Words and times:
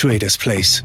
Traders 0.00 0.38
Place. 0.38 0.84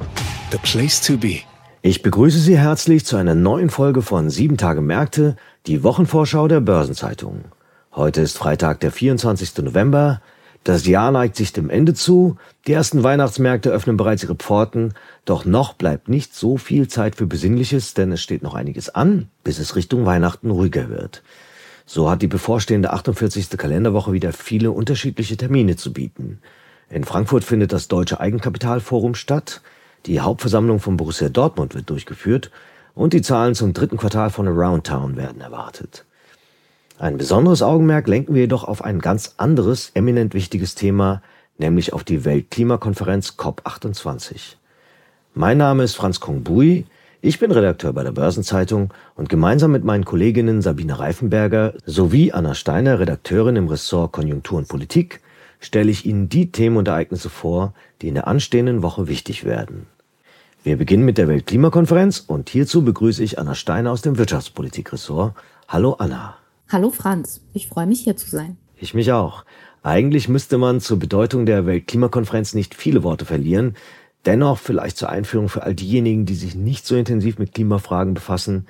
The 0.50 0.58
place 0.58 1.00
to 1.02 1.18
be. 1.18 1.42
Ich 1.84 2.02
begrüße 2.02 2.40
Sie 2.40 2.58
herzlich 2.58 3.06
zu 3.06 3.16
einer 3.16 3.36
neuen 3.36 3.70
Folge 3.70 4.02
von 4.02 4.32
7 4.32 4.58
Tage 4.58 4.82
Märkte, 4.82 5.36
die 5.68 5.84
Wochenvorschau 5.84 6.48
der 6.48 6.62
Börsenzeitung. 6.62 7.46
Heute 7.94 8.22
ist 8.22 8.40
Freitag, 8.40 8.80
der 8.80 8.92
24. 8.92 9.56
November. 9.58 10.20
Das 10.64 10.88
Jahr 10.88 11.12
neigt 11.12 11.36
sich 11.36 11.54
dem 11.54 11.70
Ende 11.70 11.94
zu. 11.94 12.38
Die 12.66 12.74
ersten 12.74 13.04
Weihnachtsmärkte 13.04 13.70
öffnen 13.70 13.98
bereits 13.98 14.24
ihre 14.24 14.34
Pforten. 14.34 14.96
Doch 15.26 15.46
noch 15.46 15.74
bleibt 15.74 16.10
nicht 16.10 16.34
so 16.34 16.58
viel 16.58 16.88
Zeit 16.88 17.16
für 17.16 17.28
Besinnliches, 17.28 17.94
denn 17.94 18.12
es 18.14 18.22
steht 18.24 18.42
noch 18.42 18.56
einiges 18.56 18.90
an, 18.90 19.30
bis 19.44 19.60
es 19.60 19.76
Richtung 19.76 20.08
Weihnachten 20.08 20.50
ruhiger 20.50 20.90
wird. 20.90 21.22
So 21.86 22.10
hat 22.10 22.24
die 22.24 22.28
bevorstehende 22.28 22.94
48. 22.94 23.52
Kalenderwoche 23.60 24.12
wieder 24.12 24.34
viele 24.34 24.72
unterschiedliche 24.72 25.38
Termine 25.38 25.76
zu 25.76 25.94
bieten. 25.94 26.40
In 26.94 27.06
Frankfurt 27.06 27.44
findet 27.44 27.74
das 27.74 27.88
Deutsche 27.88 28.20
Eigenkapitalforum 28.20 29.16
statt. 29.16 29.62
Die 30.06 30.20
Hauptversammlung 30.20 30.80
von 30.80 30.96
Borussia 30.96 31.28
Dortmund 31.28 31.74
wird 31.74 31.90
durchgeführt 31.90 32.52
und 32.94 33.14
die 33.14 33.24
Zahlen 33.24 33.56
zum 33.56 33.74
dritten 33.74 33.98
Quartal 33.98 34.30
von 34.30 34.48
Around 34.48 34.86
Town 34.86 35.18
werden 35.18 35.42
erwartet. 35.42 36.06
Ein 37.00 37.18
besonderes 37.18 37.64
Augenmerk 37.64 38.08
lenken 38.08 38.36
wir 38.36 38.42
jedoch 38.42 38.64
auf 38.64 38.84
ein 38.84 39.00
ganz 39.00 39.34
anderes, 39.38 39.90
eminent 39.96 40.36
wichtiges 40.36 40.76
Thema, 40.76 41.24
nämlich 41.58 41.94
auf 41.94 42.04
die 42.04 42.26
Weltklimakonferenz 42.26 43.38
COP28. 43.40 44.58
Mein 45.34 45.58
Name 45.58 45.82
ist 45.82 45.96
Franz 45.96 46.20
Kongbui, 46.20 46.86
ich 47.22 47.40
bin 47.40 47.52
Redakteur 47.52 47.92
bei 47.94 48.04
der 48.04 48.12
Börsenzeitung 48.12 48.94
und 49.16 49.30
gemeinsam 49.30 49.72
mit 49.72 49.84
meinen 49.84 50.06
Kolleginnen 50.06 50.62
Sabine 50.62 51.00
Reifenberger 51.00 51.74
sowie 51.88 52.34
Anna 52.34 52.54
Steiner, 52.54 53.00
Redakteurin 53.00 53.56
im 53.56 53.68
Ressort 53.68 54.12
Konjunktur 54.12 54.60
und 54.60 54.68
Politik, 54.68 55.23
stelle 55.66 55.92
ich 55.92 56.06
Ihnen 56.06 56.30
die 56.30 56.52
Themen 56.52 56.78
und 56.78 56.88
Ereignisse 56.88 57.30
vor, 57.30 57.74
die 58.02 58.08
in 58.08 58.16
der 58.16 58.28
anstehenden 58.28 58.82
Woche 58.82 59.08
wichtig 59.08 59.46
werden. 59.46 59.88
Wir 60.64 60.78
beginnen 60.78 61.06
mit 61.06 61.18
der 61.18 61.28
Weltklimakonferenz 61.28 62.24
und 62.26 62.50
hierzu 62.50 62.84
begrüße 62.84 63.24
ich 63.24 63.40
Anna 63.40 63.56
Steiner 63.56 63.92
aus 63.92 64.02
dem 64.02 64.18
Wirtschaftspolitikressort. 64.18 65.36
Hallo 65.68 65.94
Anna. 65.94 66.38
Hallo 66.70 66.90
Franz, 66.90 67.42
ich 67.54 67.68
freue 67.68 67.88
mich 67.88 68.02
hier 68.02 68.16
zu 68.16 68.30
sein. 68.30 68.58
Ich 68.78 68.94
mich 68.94 69.12
auch. 69.12 69.46
Eigentlich 69.82 70.30
müsste 70.30 70.58
man 70.58 70.80
zur 70.80 71.00
Bedeutung 71.00 71.46
der 71.46 71.66
Weltklimakonferenz 71.66 72.54
nicht 72.54 72.76
viele 72.76 73.04
Worte 73.04 73.26
verlieren, 73.26 73.76
Dennoch 74.26 74.58
vielleicht 74.58 74.98
zur 74.98 75.10
Einführung 75.10 75.50
für 75.50 75.64
all 75.64 75.76
diejenigen, 75.76 76.26
die 76.26 76.36
sich 76.36 76.56
nicht 76.56 76.86
so 76.86 76.96
intensiv 76.96 77.40
mit 77.40 77.54
Klimafragen 77.54 78.14
befassen. 78.14 78.68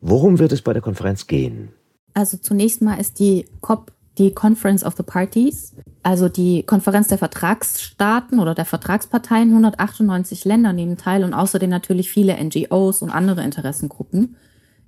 Worum 0.00 0.38
wird 0.38 0.52
es 0.52 0.62
bei 0.62 0.72
der 0.72 0.82
Konferenz 0.82 1.26
gehen? 1.26 1.68
Also 2.12 2.38
zunächst 2.38 2.82
mal 2.82 2.96
ist 2.96 3.18
die 3.18 3.46
COP 3.60 3.92
die 4.18 4.32
Conference 4.32 4.84
of 4.84 4.94
the 4.96 5.02
Parties, 5.02 5.74
also 6.02 6.28
die 6.28 6.62
Konferenz 6.62 7.08
der 7.08 7.18
Vertragsstaaten 7.18 8.38
oder 8.38 8.54
der 8.54 8.64
Vertragsparteien. 8.64 9.48
198 9.50 10.44
Länder 10.44 10.72
nehmen 10.72 10.96
teil 10.96 11.24
und 11.24 11.34
außerdem 11.34 11.68
natürlich 11.68 12.10
viele 12.10 12.36
NGOs 12.42 13.02
und 13.02 13.10
andere 13.10 13.42
Interessengruppen. 13.44 14.36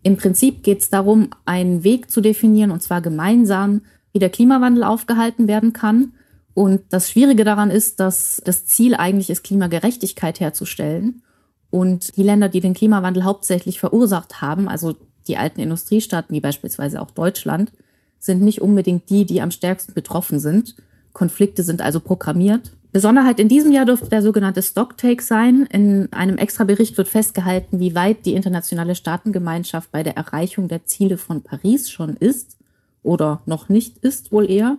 Im 0.03 0.17
Prinzip 0.17 0.63
geht 0.63 0.81
es 0.81 0.91
darum, 0.91 1.31
einen 1.45 1.85
Weg 1.85 2.11
zu 2.11 2.21
definieren, 2.21 2.71
und 2.71 2.83
zwar 2.83 3.01
gemeinsam, 3.01 3.83
wie 4.13 4.19
der 4.19 4.31
Klimawandel 4.31 4.85
aufgehalten 4.85 5.49
werden 5.49 5.73
kann 5.73 6.13
und 6.59 6.83
das 6.89 7.09
Schwierige 7.09 7.45
daran 7.45 7.71
ist, 7.71 8.01
dass 8.01 8.43
das 8.45 8.67
Ziel 8.67 8.97
eigentlich 8.97 9.31
ist, 9.31 9.45
Klimagerechtigkeit 9.45 10.41
herzustellen. 10.41 11.23
Und 11.71 12.17
die 12.17 12.25
Länder, 12.25 12.49
die 12.49 12.59
den 12.59 12.75
Klimawandel 12.75 13.23
hauptsächlich 13.23 13.79
verursacht 13.79 14.41
haben, 14.41 14.69
also 14.69 14.97
die 15.29 15.37
alten 15.37 15.61
Industriestaaten 15.61 16.35
wie 16.35 16.41
beispielsweise 16.41 17.01
auch 17.01 17.13
Deutschland, 17.13 17.71
sind 18.19 18.43
nicht 18.43 18.61
unbedingt 18.61 19.09
die, 19.11 19.25
die 19.25 19.41
am 19.41 19.51
stärksten 19.51 19.95
betroffen 19.95 20.39
sind. 20.39 20.77
Konflikte 21.13 21.63
sind 21.63 21.83
also 21.83 22.01
programmiert. 22.01 22.73
Besonderheit 22.91 23.39
in 23.39 23.49
diesem 23.49 23.73
Jahr 23.73 23.85
dürfte 23.85 24.09
der 24.09 24.23
sogenannte 24.23 24.63
Stocktake 24.63 25.23
sein. 25.23 25.67
In 25.71 26.13
einem 26.13 26.39
extra 26.39 26.65
Bericht 26.65 26.97
wird 26.97 27.09
festgehalten, 27.09 27.81
wie 27.81 27.95
weit 27.95 28.25
die 28.25 28.35
internationale 28.35 28.95
Staatengemeinschaft 28.95 29.93
bei 29.93 30.03
der 30.03 30.17
Erreichung 30.17 30.69
der 30.69 30.87
Ziele 30.87 31.19
von 31.19 31.43
Paris 31.43 31.91
schon 31.91 32.17
ist 32.17 32.57
oder 33.03 33.43
noch 33.47 33.69
nicht 33.69 33.99
ist, 33.99 34.33
wohl 34.33 34.51
eher. 34.51 34.79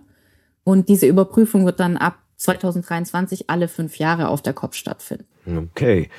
Und 0.64 0.88
diese 0.88 1.06
Überprüfung 1.06 1.64
wird 1.66 1.78
dann 1.78 1.96
ab 1.96 2.18
2023 2.36 3.48
alle 3.48 3.68
fünf 3.68 3.98
Jahre 3.98 4.28
auf 4.28 4.42
der 4.42 4.54
COP 4.54 4.74
stattfinden. 4.74 5.26
Okay. 5.46 6.10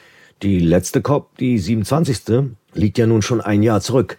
Die 0.42 0.60
letzte 0.60 1.02
COP, 1.02 1.38
die 1.38 1.60
27. 1.60 2.54
liegt 2.74 2.98
ja 2.98 3.06
nun 3.06 3.22
schon 3.22 3.42
ein 3.42 3.62
Jahr 3.62 3.82
zurück. 3.82 4.18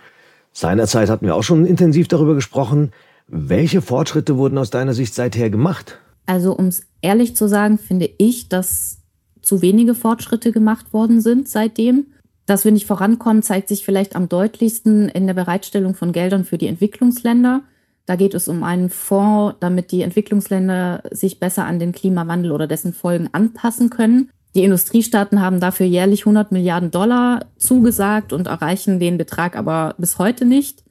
Seinerzeit 0.52 1.08
hatten 1.08 1.26
wir 1.26 1.34
auch 1.34 1.42
schon 1.42 1.64
intensiv 1.64 2.08
darüber 2.08 2.34
gesprochen. 2.34 2.92
Welche 3.26 3.82
Fortschritte 3.82 4.36
wurden 4.36 4.58
aus 4.58 4.70
deiner 4.70 4.94
Sicht 4.94 5.14
seither 5.14 5.50
gemacht? 5.50 5.98
Also, 6.26 6.52
um 6.52 6.66
es 6.66 6.84
ehrlich 7.00 7.34
zu 7.34 7.48
sagen, 7.48 7.78
finde 7.78 8.10
ich, 8.18 8.48
dass 8.48 8.98
zu 9.40 9.62
wenige 9.62 9.94
Fortschritte 9.94 10.52
gemacht 10.52 10.92
worden 10.92 11.20
sind 11.20 11.48
seitdem. 11.48 12.06
Dass 12.46 12.64
wir 12.64 12.72
nicht 12.72 12.86
vorankommen, 12.86 13.42
zeigt 13.42 13.68
sich 13.68 13.84
vielleicht 13.84 14.16
am 14.16 14.28
deutlichsten 14.28 15.08
in 15.08 15.26
der 15.26 15.34
Bereitstellung 15.34 15.94
von 15.94 16.12
Geldern 16.12 16.44
für 16.44 16.58
die 16.58 16.66
Entwicklungsländer. 16.66 17.62
Da 18.06 18.16
geht 18.16 18.34
es 18.34 18.48
um 18.48 18.64
einen 18.64 18.90
Fonds, 18.90 19.56
damit 19.60 19.92
die 19.92 20.02
Entwicklungsländer 20.02 21.04
sich 21.10 21.38
besser 21.38 21.64
an 21.64 21.78
den 21.78 21.92
Klimawandel 21.92 22.50
oder 22.50 22.66
dessen 22.66 22.92
Folgen 22.92 23.28
anpassen 23.32 23.90
können. 23.90 24.30
Die 24.54 24.64
Industriestaaten 24.64 25.40
haben 25.40 25.60
dafür 25.60 25.86
jährlich 25.86 26.22
100 26.22 26.52
Milliarden 26.52 26.90
Dollar 26.90 27.46
zugesagt 27.56 28.32
und 28.32 28.48
erreichen 28.48 29.00
den 29.00 29.16
Betrag 29.16 29.56
aber 29.56 29.94
bis 29.98 30.18
heute 30.18 30.44
nicht. 30.44 30.84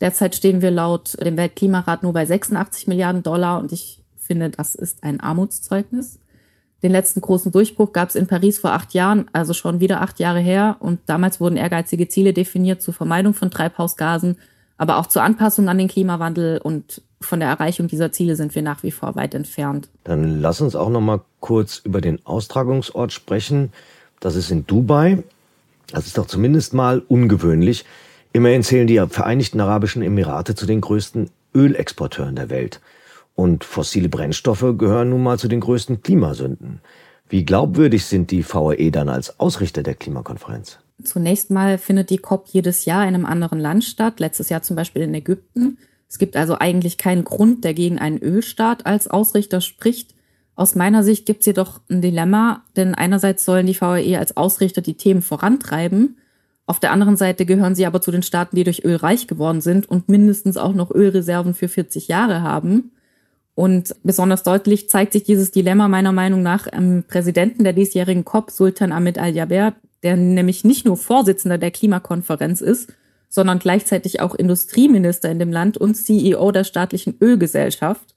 Derzeit 0.00 0.34
stehen 0.34 0.62
wir 0.62 0.70
laut 0.70 1.20
dem 1.20 1.36
Weltklimarat 1.36 2.02
nur 2.02 2.12
bei 2.12 2.24
86 2.24 2.86
Milliarden 2.86 3.22
Dollar 3.22 3.58
und 3.58 3.72
ich 3.72 4.02
finde, 4.16 4.50
das 4.50 4.74
ist 4.74 5.02
ein 5.02 5.20
Armutszeugnis. 5.20 6.20
Den 6.82 6.92
letzten 6.92 7.20
großen 7.20 7.52
Durchbruch 7.52 7.92
gab 7.92 8.08
es 8.08 8.14
in 8.14 8.26
Paris 8.26 8.58
vor 8.58 8.72
acht 8.72 8.94
Jahren, 8.94 9.26
also 9.32 9.52
schon 9.52 9.80
wieder 9.80 10.00
acht 10.00 10.18
Jahre 10.18 10.40
her. 10.40 10.76
Und 10.80 11.00
damals 11.06 11.40
wurden 11.40 11.56
ehrgeizige 11.56 12.08
Ziele 12.08 12.32
definiert 12.32 12.80
zur 12.80 12.94
Vermeidung 12.94 13.34
von 13.34 13.50
Treibhausgasen 13.50 14.38
aber 14.80 14.96
auch 14.96 15.06
zur 15.06 15.22
Anpassung 15.22 15.68
an 15.68 15.76
den 15.76 15.88
Klimawandel 15.88 16.56
und 16.56 17.02
von 17.20 17.38
der 17.38 17.50
Erreichung 17.50 17.86
dieser 17.86 18.12
Ziele 18.12 18.34
sind 18.34 18.54
wir 18.54 18.62
nach 18.62 18.82
wie 18.82 18.90
vor 18.90 19.14
weit 19.14 19.34
entfernt. 19.34 19.90
Dann 20.04 20.40
lass 20.40 20.62
uns 20.62 20.74
auch 20.74 20.88
noch 20.88 21.02
mal 21.02 21.20
kurz 21.40 21.82
über 21.84 22.00
den 22.00 22.24
Austragungsort 22.24 23.12
sprechen. 23.12 23.74
Das 24.20 24.36
ist 24.36 24.50
in 24.50 24.66
Dubai. 24.66 25.22
Das 25.92 26.06
ist 26.06 26.16
doch 26.16 26.24
zumindest 26.24 26.72
mal 26.72 27.02
ungewöhnlich. 27.08 27.84
Immerhin 28.32 28.62
zählen 28.62 28.86
die 28.86 29.04
Vereinigten 29.10 29.60
Arabischen 29.60 30.00
Emirate 30.00 30.54
zu 30.54 30.64
den 30.64 30.80
größten 30.80 31.28
Ölexporteuren 31.54 32.36
der 32.36 32.48
Welt. 32.48 32.80
Und 33.34 33.64
fossile 33.64 34.08
Brennstoffe 34.08 34.64
gehören 34.78 35.10
nun 35.10 35.22
mal 35.22 35.38
zu 35.38 35.48
den 35.48 35.60
größten 35.60 36.02
Klimasünden. 36.02 36.80
Wie 37.28 37.44
glaubwürdig 37.44 38.06
sind 38.06 38.30
die 38.30 38.42
VAE 38.50 38.90
dann 38.90 39.10
als 39.10 39.38
Ausrichter 39.40 39.82
der 39.82 39.94
Klimakonferenz? 39.94 40.78
Zunächst 41.04 41.50
mal 41.50 41.78
findet 41.78 42.10
die 42.10 42.18
COP 42.18 42.48
jedes 42.48 42.84
Jahr 42.84 43.02
in 43.06 43.14
einem 43.14 43.26
anderen 43.26 43.60
Land 43.60 43.84
statt, 43.84 44.20
letztes 44.20 44.48
Jahr 44.48 44.62
zum 44.62 44.76
Beispiel 44.76 45.02
in 45.02 45.14
Ägypten. 45.14 45.78
Es 46.08 46.18
gibt 46.18 46.36
also 46.36 46.56
eigentlich 46.58 46.98
keinen 46.98 47.24
Grund, 47.24 47.64
der 47.64 47.74
gegen 47.74 47.98
einen 47.98 48.18
Ölstaat 48.18 48.86
als 48.86 49.08
Ausrichter 49.08 49.60
spricht. 49.60 50.14
Aus 50.56 50.74
meiner 50.74 51.02
Sicht 51.02 51.26
gibt 51.26 51.40
es 51.40 51.46
jedoch 51.46 51.80
ein 51.88 52.02
Dilemma, 52.02 52.64
denn 52.76 52.94
einerseits 52.94 53.44
sollen 53.44 53.66
die 53.66 53.80
VAE 53.80 54.18
als 54.18 54.36
Ausrichter 54.36 54.82
die 54.82 54.94
Themen 54.94 55.22
vorantreiben, 55.22 56.16
auf 56.70 56.78
der 56.78 56.92
anderen 56.92 57.16
Seite 57.16 57.46
gehören 57.46 57.74
sie 57.74 57.84
aber 57.84 58.00
zu 58.00 58.12
den 58.12 58.22
Staaten, 58.22 58.54
die 58.54 58.62
durch 58.62 58.84
Öl 58.84 58.94
reich 58.94 59.26
geworden 59.26 59.60
sind 59.60 59.90
und 59.90 60.08
mindestens 60.08 60.56
auch 60.56 60.72
noch 60.72 60.92
Ölreserven 60.92 61.52
für 61.52 61.66
40 61.66 62.06
Jahre 62.06 62.42
haben. 62.42 62.92
Und 63.56 63.96
besonders 64.04 64.44
deutlich 64.44 64.88
zeigt 64.88 65.12
sich 65.12 65.24
dieses 65.24 65.50
Dilemma 65.50 65.88
meiner 65.88 66.12
Meinung 66.12 66.44
nach 66.44 66.72
am 66.72 67.02
Präsidenten 67.02 67.64
der 67.64 67.72
diesjährigen 67.72 68.24
COP, 68.24 68.52
Sultan 68.52 68.92
Ahmed 68.92 69.18
Al-Jaber, 69.18 69.74
der 70.02 70.16
nämlich 70.16 70.64
nicht 70.64 70.86
nur 70.86 70.96
Vorsitzender 70.96 71.58
der 71.58 71.70
Klimakonferenz 71.70 72.60
ist, 72.60 72.92
sondern 73.28 73.58
gleichzeitig 73.58 74.20
auch 74.20 74.34
Industrieminister 74.34 75.30
in 75.30 75.38
dem 75.38 75.52
Land 75.52 75.78
und 75.78 75.94
CEO 75.94 76.50
der 76.52 76.64
staatlichen 76.64 77.16
Ölgesellschaft. 77.20 78.14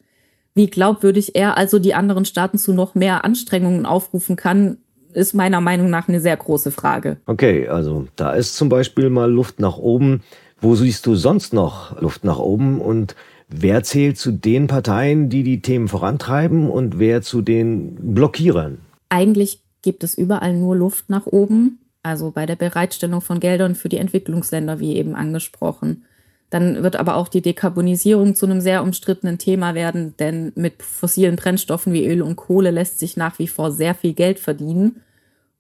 Wie 0.56 0.68
glaubwürdig 0.68 1.35
er 1.35 1.57
also 1.57 1.80
die 1.80 1.94
anderen 1.94 2.25
Staaten 2.25 2.57
zu 2.57 2.74
noch 2.74 2.95
mehr 2.95 3.24
Anstrengungen 3.25 3.85
aufrufen 3.85 4.35
kann, 4.35 4.77
ist 5.13 5.33
meiner 5.33 5.62
Meinung 5.62 5.89
nach 5.89 6.07
eine 6.07 6.19
sehr 6.19 6.35
große 6.35 6.71
Frage. 6.71 7.18
Okay, 7.25 7.68
also 7.68 8.07
da 8.15 8.33
ist 8.33 8.56
zum 8.56 8.69
Beispiel 8.69 9.09
mal 9.09 9.31
Luft 9.31 9.59
nach 9.59 9.77
oben. 9.77 10.24
Wo 10.59 10.75
siehst 10.75 11.06
du 11.06 11.15
sonst 11.15 11.53
noch 11.53 12.00
Luft 12.01 12.24
nach 12.24 12.39
oben 12.39 12.80
und 12.80 13.15
wer 13.50 13.83
zählt 13.83 14.18
zu 14.18 14.31
den 14.31 14.68
Parteien, 14.68 15.30
die 15.30 15.44
die 15.44 15.62
Themen 15.62 15.88
vorantreiben 15.88 16.69
und 16.69 17.00
wer 17.00 17.21
zu 17.21 17.41
den 17.41 18.13
Blockierern? 18.13 18.80
Eigentlich 19.09 19.62
gibt 19.83 20.03
es 20.03 20.18
überall 20.18 20.56
nur 20.56 20.75
Luft 20.75 21.09
nach 21.09 21.27
oben. 21.27 21.80
also 22.06 22.31
bei 22.31 22.45
der 22.45 22.57
Bereitstellung 22.57 23.21
von 23.21 23.39
Geldern 23.39 23.75
für 23.75 23.88
die 23.88 23.97
Entwicklungsländer, 23.97 24.80
wie 24.81 24.97
eben 24.97 25.15
angesprochen. 25.15 26.03
Dann 26.50 26.83
wird 26.83 26.97
aber 26.97 27.15
auch 27.15 27.30
die 27.30 27.41
Dekarbonisierung 27.41 28.35
zu 28.35 28.45
einem 28.45 28.62
sehr 28.62 28.83
umstrittenen 28.83 29.39
Thema 29.39 29.74
werden, 29.74 30.15
denn 30.18 30.51
mit 30.56 30.83
fossilen 30.83 31.35
Brennstoffen 31.35 31.94
wie 31.94 32.06
Öl 32.06 32.21
und 32.21 32.35
Kohle 32.35 32.69
lässt 32.69 33.00
sich 33.00 33.18
nach 33.18 33.39
wie 33.39 33.47
vor 33.47 33.71
sehr 33.71 33.95
viel 33.95 34.13
Geld 34.13 34.38
verdienen. 34.38 35.01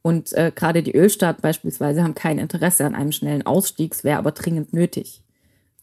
Und 0.03 0.33
äh, 0.33 0.51
gerade 0.53 0.83
die 0.83 0.95
Ölstaaten 0.95 1.41
beispielsweise 1.41 2.03
haben 2.03 2.13
kein 2.13 2.37
Interesse 2.37 2.85
an 2.85 2.93
einem 2.93 3.11
schnellen 3.11 3.45
Ausstieg, 3.45 3.93
es 3.93 4.03
wäre 4.03 4.19
aber 4.19 4.33
dringend 4.33 4.73
nötig. 4.73 5.22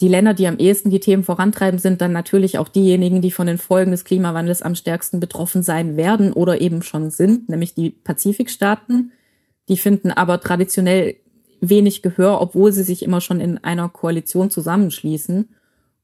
Die 0.00 0.08
Länder, 0.08 0.32
die 0.32 0.46
am 0.46 0.56
ehesten 0.58 0.90
die 0.90 1.00
Themen 1.00 1.24
vorantreiben, 1.24 1.78
sind 1.78 2.00
dann 2.00 2.12
natürlich 2.12 2.58
auch 2.58 2.68
diejenigen, 2.68 3.20
die 3.20 3.30
von 3.30 3.46
den 3.46 3.58
Folgen 3.58 3.90
des 3.90 4.04
Klimawandels 4.04 4.62
am 4.62 4.74
stärksten 4.74 5.20
betroffen 5.20 5.62
sein 5.62 5.96
werden 5.96 6.32
oder 6.32 6.60
eben 6.60 6.82
schon 6.82 7.10
sind, 7.10 7.50
nämlich 7.50 7.74
die 7.74 7.90
Pazifikstaaten. 7.90 9.12
Die 9.68 9.76
finden 9.76 10.10
aber 10.10 10.40
traditionell 10.40 11.16
wenig 11.60 12.00
Gehör, 12.00 12.40
obwohl 12.40 12.72
sie 12.72 12.82
sich 12.82 13.02
immer 13.02 13.20
schon 13.20 13.40
in 13.40 13.58
einer 13.58 13.90
Koalition 13.90 14.50
zusammenschließen. 14.50 15.50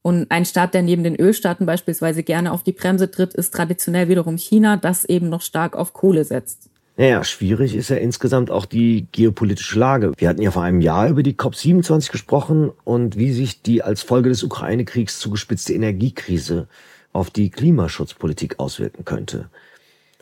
Und 0.03 0.29
ein 0.29 0.45
Staat, 0.45 0.75
der 0.75 0.83
neben 0.83 1.03
den 1.03 1.15
Ölstaaten 1.15 1.65
beispielsweise 1.65 2.21
gerne 2.21 2.51
auf 2.51 2.61
die 2.61 2.73
Bremse 2.73 3.09
tritt, 3.09 3.33
ist 3.33 3.53
traditionell 3.53 4.09
wiederum 4.09 4.37
China, 4.37 4.77
das 4.77 5.05
eben 5.05 5.29
noch 5.29 5.41
stark 5.41 5.75
auf 5.75 5.93
Kohle 5.93 6.23
setzt. 6.23 6.69
Naja, 6.99 7.23
schwierig 7.23 7.75
ist 7.75 7.89
ja 7.89 7.97
insgesamt 7.97 8.49
auch 8.49 8.65
die 8.65 9.05
geopolitische 9.11 9.77
Lage. 9.77 10.13
Wir 10.17 10.29
hatten 10.29 10.41
ja 10.41 10.49
vor 10.49 10.63
einem 10.63 10.81
Jahr 10.81 11.07
über 11.07 11.21
die 11.21 11.35
COP27 11.35 12.11
gesprochen 12.11 12.71
und 12.85 13.17
wie 13.17 13.31
sich 13.31 13.61
die 13.61 13.83
als 13.83 14.01
Folge 14.01 14.29
des 14.29 14.43
Ukraine-Kriegs 14.43 15.19
zugespitzte 15.19 15.73
Energiekrise 15.73 16.67
auf 17.13 17.29
die 17.29 17.51
Klimaschutzpolitik 17.51 18.59
auswirken 18.59 19.05
könnte. 19.05 19.49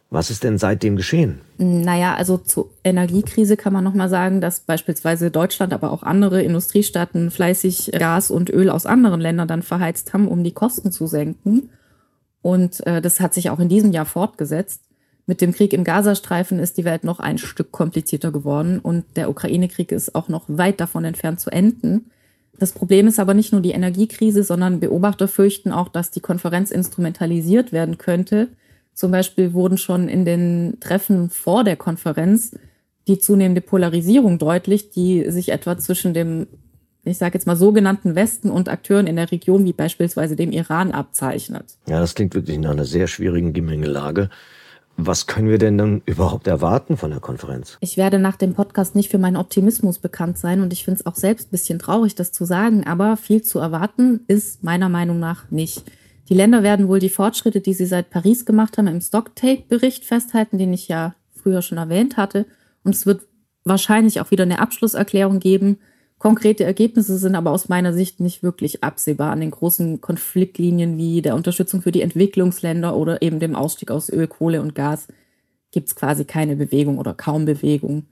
Was 0.09 0.29
ist 0.29 0.43
denn 0.43 0.57
seitdem 0.57 0.97
geschehen? 0.97 1.39
Naja, 1.57 2.13
also 2.15 2.37
zur 2.37 2.69
Energiekrise 2.83 3.55
kann 3.55 3.71
man 3.73 3.83
nochmal 3.83 4.09
sagen, 4.09 4.41
dass 4.41 4.59
beispielsweise 4.59 5.31
Deutschland, 5.31 5.73
aber 5.73 5.91
auch 5.91 6.03
andere 6.03 6.43
Industriestaaten 6.43 7.31
fleißig 7.31 7.91
Gas 7.97 8.29
und 8.29 8.49
Öl 8.49 8.69
aus 8.69 8.85
anderen 8.85 9.21
Ländern 9.21 9.47
dann 9.47 9.63
verheizt 9.63 10.13
haben, 10.13 10.27
um 10.27 10.43
die 10.43 10.53
Kosten 10.53 10.91
zu 10.91 11.07
senken. 11.07 11.69
Und 12.41 12.85
äh, 12.85 13.01
das 13.01 13.21
hat 13.21 13.33
sich 13.33 13.49
auch 13.49 13.59
in 13.59 13.69
diesem 13.69 13.93
Jahr 13.93 14.05
fortgesetzt. 14.05 14.81
Mit 15.27 15.41
dem 15.41 15.53
Krieg 15.53 15.73
im 15.73 15.83
Gazastreifen 15.83 16.59
ist 16.59 16.77
die 16.77 16.85
Welt 16.85 17.03
noch 17.03 17.19
ein 17.19 17.37
Stück 17.37 17.71
komplizierter 17.71 18.31
geworden 18.31 18.79
und 18.79 19.05
der 19.15 19.29
Ukraine-Krieg 19.29 19.91
ist 19.91 20.13
auch 20.13 20.29
noch 20.29 20.43
weit 20.47 20.79
davon 20.79 21.03
entfernt 21.03 21.39
zu 21.39 21.49
enden. 21.49 22.11
Das 22.59 22.71
Problem 22.71 23.07
ist 23.07 23.19
aber 23.19 23.33
nicht 23.33 23.51
nur 23.51 23.61
die 23.61 23.71
Energiekrise, 23.71 24.43
sondern 24.43 24.79
Beobachter 24.79 25.27
fürchten 25.27 25.71
auch, 25.71 25.89
dass 25.89 26.11
die 26.11 26.21
Konferenz 26.21 26.71
instrumentalisiert 26.71 27.71
werden 27.71 27.97
könnte, 27.97 28.49
zum 28.95 29.11
Beispiel 29.11 29.53
wurden 29.53 29.77
schon 29.77 30.07
in 30.07 30.23
den 30.23 30.77
Treffen 30.79 31.29
vor 31.29 31.65
der 31.65 31.75
Konferenz 31.75 32.57
die 33.07 33.19
zunehmende 33.19 33.61
Polarisierung 33.61 34.39
deutlich, 34.39 34.89
die 34.89 35.29
sich 35.29 35.49
etwa 35.49 35.77
zwischen 35.77 36.13
dem, 36.13 36.47
ich 37.03 37.17
sage 37.17 37.35
jetzt 37.35 37.45
mal, 37.45 37.57
sogenannten 37.57 38.15
Westen 38.15 38.49
und 38.49 38.69
Akteuren 38.69 39.05
in 39.05 39.17
der 39.17 39.31
Region, 39.31 39.65
wie 39.65 39.73
beispielsweise 39.73 40.37
dem 40.37 40.51
Iran, 40.51 40.91
abzeichnet. 40.91 41.65
Ja, 41.87 41.99
das 41.99 42.15
klingt 42.15 42.33
wirklich 42.33 42.57
nach 42.57 42.71
einer 42.71 42.85
sehr 42.85 43.07
schwierigen 43.07 43.51
Gemengelage. 43.51 44.29
Was 44.97 45.27
können 45.27 45.49
wir 45.49 45.57
denn 45.57 45.77
dann 45.77 46.01
überhaupt 46.05 46.47
erwarten 46.47 46.95
von 46.95 47.11
der 47.11 47.19
Konferenz? 47.19 47.77
Ich 47.81 47.97
werde 47.97 48.17
nach 48.17 48.37
dem 48.37 48.53
Podcast 48.53 48.95
nicht 48.95 49.11
für 49.11 49.17
meinen 49.17 49.35
Optimismus 49.35 49.99
bekannt 49.99 50.37
sein 50.37 50.61
und 50.61 50.71
ich 50.71 50.85
finde 50.85 51.01
es 51.01 51.05
auch 51.05 51.15
selbst 51.15 51.47
ein 51.47 51.51
bisschen 51.51 51.79
traurig, 51.79 52.15
das 52.15 52.31
zu 52.31 52.45
sagen, 52.45 52.87
aber 52.87 53.17
viel 53.17 53.41
zu 53.41 53.59
erwarten 53.59 54.21
ist 54.27 54.63
meiner 54.63 54.87
Meinung 54.87 55.19
nach 55.19 55.51
nicht. 55.51 55.83
Die 56.29 56.33
Länder 56.33 56.63
werden 56.63 56.87
wohl 56.87 56.99
die 56.99 57.09
Fortschritte, 57.09 57.61
die 57.61 57.73
sie 57.73 57.85
seit 57.85 58.09
Paris 58.09 58.45
gemacht 58.45 58.77
haben, 58.77 58.87
im 58.87 59.01
Stocktake-Bericht 59.01 60.05
festhalten, 60.05 60.57
den 60.57 60.73
ich 60.73 60.87
ja 60.87 61.13
früher 61.33 61.61
schon 61.61 61.77
erwähnt 61.77 62.17
hatte. 62.17 62.45
Und 62.83 62.95
es 62.95 63.05
wird 63.05 63.21
wahrscheinlich 63.63 64.21
auch 64.21 64.31
wieder 64.31 64.43
eine 64.43 64.59
Abschlusserklärung 64.59 65.39
geben. 65.39 65.77
Konkrete 66.25 66.63
Ergebnisse 66.63 67.19
sind 67.19 67.35
aber 67.35 67.51
aus 67.51 67.69
meiner 67.69 67.93
Sicht 67.93 68.19
nicht 68.19 68.41
wirklich 68.41 68.83
absehbar 68.83 69.31
an 69.31 69.41
den 69.41 69.51
großen 69.51 70.01
Konfliktlinien 70.01 70.97
wie 70.97 71.21
der 71.21 71.35
Unterstützung 71.35 71.83
für 71.83 71.91
die 71.91 72.01
Entwicklungsländer 72.01 72.97
oder 72.97 73.21
eben 73.21 73.39
dem 73.39 73.55
Ausstieg 73.55 73.91
aus 73.91 74.09
Öl, 74.09 74.25
Kohle 74.25 74.59
und 74.59 74.73
Gas 74.73 75.07
gibt 75.69 75.89
es 75.89 75.95
quasi 75.95 76.25
keine 76.25 76.55
Bewegung 76.55 76.97
oder 76.97 77.13
kaum 77.13 77.45
Bewegung 77.45 78.07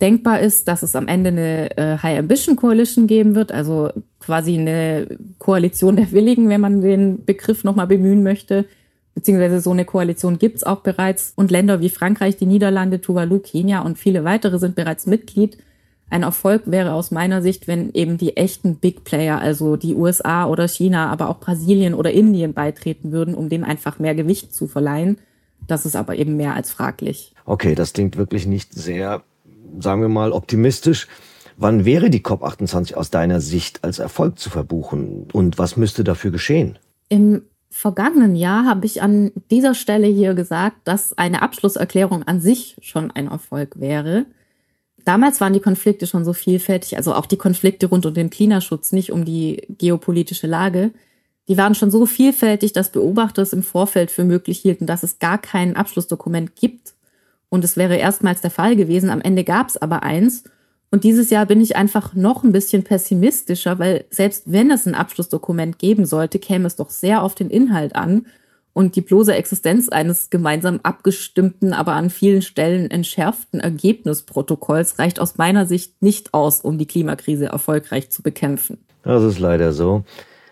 denkbar 0.00 0.40
ist, 0.40 0.68
dass 0.68 0.82
es 0.82 0.96
am 0.96 1.06
Ende 1.06 1.28
eine 1.28 1.76
äh, 1.76 1.98
High 1.98 2.20
Ambition 2.20 2.56
Coalition 2.56 3.06
geben 3.06 3.34
wird, 3.34 3.52
also 3.52 3.90
quasi 4.20 4.58
eine 4.58 5.06
Koalition 5.38 5.96
der 5.96 6.12
Willigen, 6.12 6.48
wenn 6.48 6.62
man 6.62 6.80
den 6.80 7.26
Begriff 7.26 7.62
nochmal 7.62 7.88
bemühen 7.88 8.22
möchte. 8.22 8.64
Beziehungsweise 9.14 9.60
so 9.60 9.70
eine 9.70 9.84
Koalition 9.84 10.38
gibt 10.38 10.56
es 10.56 10.64
auch 10.64 10.80
bereits. 10.80 11.34
Und 11.36 11.50
Länder 11.50 11.82
wie 11.82 11.90
Frankreich, 11.90 12.38
die 12.38 12.46
Niederlande, 12.46 13.02
Tuvalu, 13.02 13.40
Kenia 13.40 13.82
und 13.82 13.98
viele 13.98 14.24
weitere 14.24 14.58
sind 14.58 14.76
bereits 14.76 15.04
Mitglied. 15.04 15.58
Ein 16.14 16.22
Erfolg 16.22 16.62
wäre 16.66 16.92
aus 16.92 17.10
meiner 17.10 17.42
Sicht, 17.42 17.66
wenn 17.66 17.92
eben 17.92 18.18
die 18.18 18.36
echten 18.36 18.76
Big 18.76 19.02
Player, 19.02 19.40
also 19.40 19.76
die 19.76 19.94
USA 19.94 20.46
oder 20.46 20.68
China, 20.68 21.10
aber 21.10 21.28
auch 21.28 21.40
Brasilien 21.40 21.92
oder 21.92 22.12
Indien 22.12 22.54
beitreten 22.54 23.10
würden, 23.10 23.34
um 23.34 23.48
dem 23.48 23.64
einfach 23.64 23.98
mehr 23.98 24.14
Gewicht 24.14 24.54
zu 24.54 24.68
verleihen. 24.68 25.18
Das 25.66 25.86
ist 25.86 25.96
aber 25.96 26.16
eben 26.16 26.36
mehr 26.36 26.54
als 26.54 26.70
fraglich. 26.72 27.34
Okay, 27.46 27.74
das 27.74 27.94
klingt 27.94 28.16
wirklich 28.16 28.46
nicht 28.46 28.72
sehr 28.74 29.24
sagen 29.80 30.00
wir 30.00 30.08
mal, 30.08 30.32
optimistisch. 30.32 31.08
Wann 31.56 31.84
wäre 31.84 32.10
die 32.10 32.20
COP28 32.20 32.94
aus 32.94 33.10
deiner 33.10 33.40
Sicht 33.40 33.84
als 33.84 33.98
Erfolg 33.98 34.38
zu 34.38 34.50
verbuchen 34.50 35.28
und 35.32 35.58
was 35.58 35.76
müsste 35.76 36.02
dafür 36.02 36.30
geschehen? 36.30 36.78
Im 37.08 37.42
vergangenen 37.70 38.34
Jahr 38.34 38.66
habe 38.66 38.86
ich 38.86 39.02
an 39.02 39.32
dieser 39.50 39.74
Stelle 39.74 40.06
hier 40.06 40.34
gesagt, 40.34 40.76
dass 40.84 41.16
eine 41.16 41.42
Abschlusserklärung 41.42 42.24
an 42.24 42.40
sich 42.40 42.76
schon 42.80 43.10
ein 43.10 43.28
Erfolg 43.28 43.78
wäre. 43.78 44.26
Damals 45.04 45.40
waren 45.40 45.52
die 45.52 45.60
Konflikte 45.60 46.06
schon 46.06 46.24
so 46.24 46.32
vielfältig, 46.32 46.96
also 46.96 47.14
auch 47.14 47.26
die 47.26 47.36
Konflikte 47.36 47.86
rund 47.86 48.06
um 48.06 48.14
den 48.14 48.30
Klimaschutz, 48.30 48.92
nicht 48.92 49.12
um 49.12 49.24
die 49.24 49.62
geopolitische 49.78 50.46
Lage. 50.46 50.92
Die 51.48 51.58
waren 51.58 51.74
schon 51.74 51.90
so 51.90 52.06
vielfältig, 52.06 52.72
dass 52.72 52.90
Beobachter 52.90 53.42
es 53.42 53.52
im 53.52 53.62
Vorfeld 53.62 54.10
für 54.10 54.24
möglich 54.24 54.58
hielten, 54.60 54.86
dass 54.86 55.02
es 55.02 55.18
gar 55.18 55.38
kein 55.38 55.76
Abschlussdokument 55.76 56.56
gibt, 56.56 56.94
und 57.54 57.62
es 57.62 57.76
wäre 57.76 57.96
erstmals 57.96 58.40
der 58.40 58.50
Fall 58.50 58.74
gewesen. 58.74 59.10
Am 59.10 59.20
Ende 59.20 59.44
gab 59.44 59.68
es 59.68 59.76
aber 59.76 60.02
eins. 60.02 60.42
Und 60.90 61.04
dieses 61.04 61.30
Jahr 61.30 61.46
bin 61.46 61.60
ich 61.60 61.76
einfach 61.76 62.12
noch 62.12 62.42
ein 62.42 62.50
bisschen 62.50 62.82
pessimistischer, 62.82 63.78
weil 63.78 64.06
selbst 64.10 64.42
wenn 64.46 64.72
es 64.72 64.86
ein 64.86 64.96
Abschlussdokument 64.96 65.78
geben 65.78 66.04
sollte, 66.04 66.40
käme 66.40 66.66
es 66.66 66.74
doch 66.74 66.90
sehr 66.90 67.22
auf 67.22 67.36
den 67.36 67.50
Inhalt 67.50 67.94
an. 67.94 68.26
Und 68.74 68.96
die 68.96 69.00
bloße 69.00 69.32
Existenz 69.34 69.88
eines 69.88 70.28
gemeinsam 70.30 70.80
abgestimmten, 70.82 71.72
aber 71.72 71.92
an 71.92 72.10
vielen 72.10 72.42
Stellen 72.42 72.90
entschärften 72.90 73.60
Ergebnisprotokolls 73.60 74.98
reicht 74.98 75.20
aus 75.20 75.38
meiner 75.38 75.64
Sicht 75.64 76.02
nicht 76.02 76.34
aus, 76.34 76.60
um 76.60 76.76
die 76.76 76.86
Klimakrise 76.86 77.46
erfolgreich 77.46 78.10
zu 78.10 78.22
bekämpfen. 78.22 78.78
Das 79.02 79.22
ist 79.22 79.38
leider 79.38 79.72
so. 79.72 80.04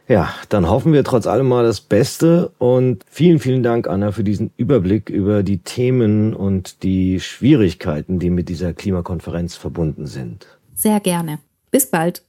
Ja, 0.08 0.32
dann 0.48 0.68
hoffen 0.68 0.92
wir 0.92 1.04
trotz 1.04 1.26
allem 1.26 1.48
mal 1.48 1.64
das 1.64 1.80
Beste 1.80 2.52
und 2.58 3.04
vielen, 3.08 3.38
vielen 3.38 3.62
Dank, 3.62 3.88
Anna, 3.88 4.12
für 4.12 4.24
diesen 4.24 4.50
Überblick 4.56 5.10
über 5.10 5.42
die 5.42 5.58
Themen 5.58 6.34
und 6.34 6.82
die 6.82 7.20
Schwierigkeiten, 7.20 8.18
die 8.18 8.30
mit 8.30 8.48
dieser 8.48 8.72
Klimakonferenz 8.72 9.56
verbunden 9.56 10.06
sind. 10.06 10.46
Sehr 10.74 11.00
gerne. 11.00 11.38
Bis 11.70 11.86
bald. 11.86 12.22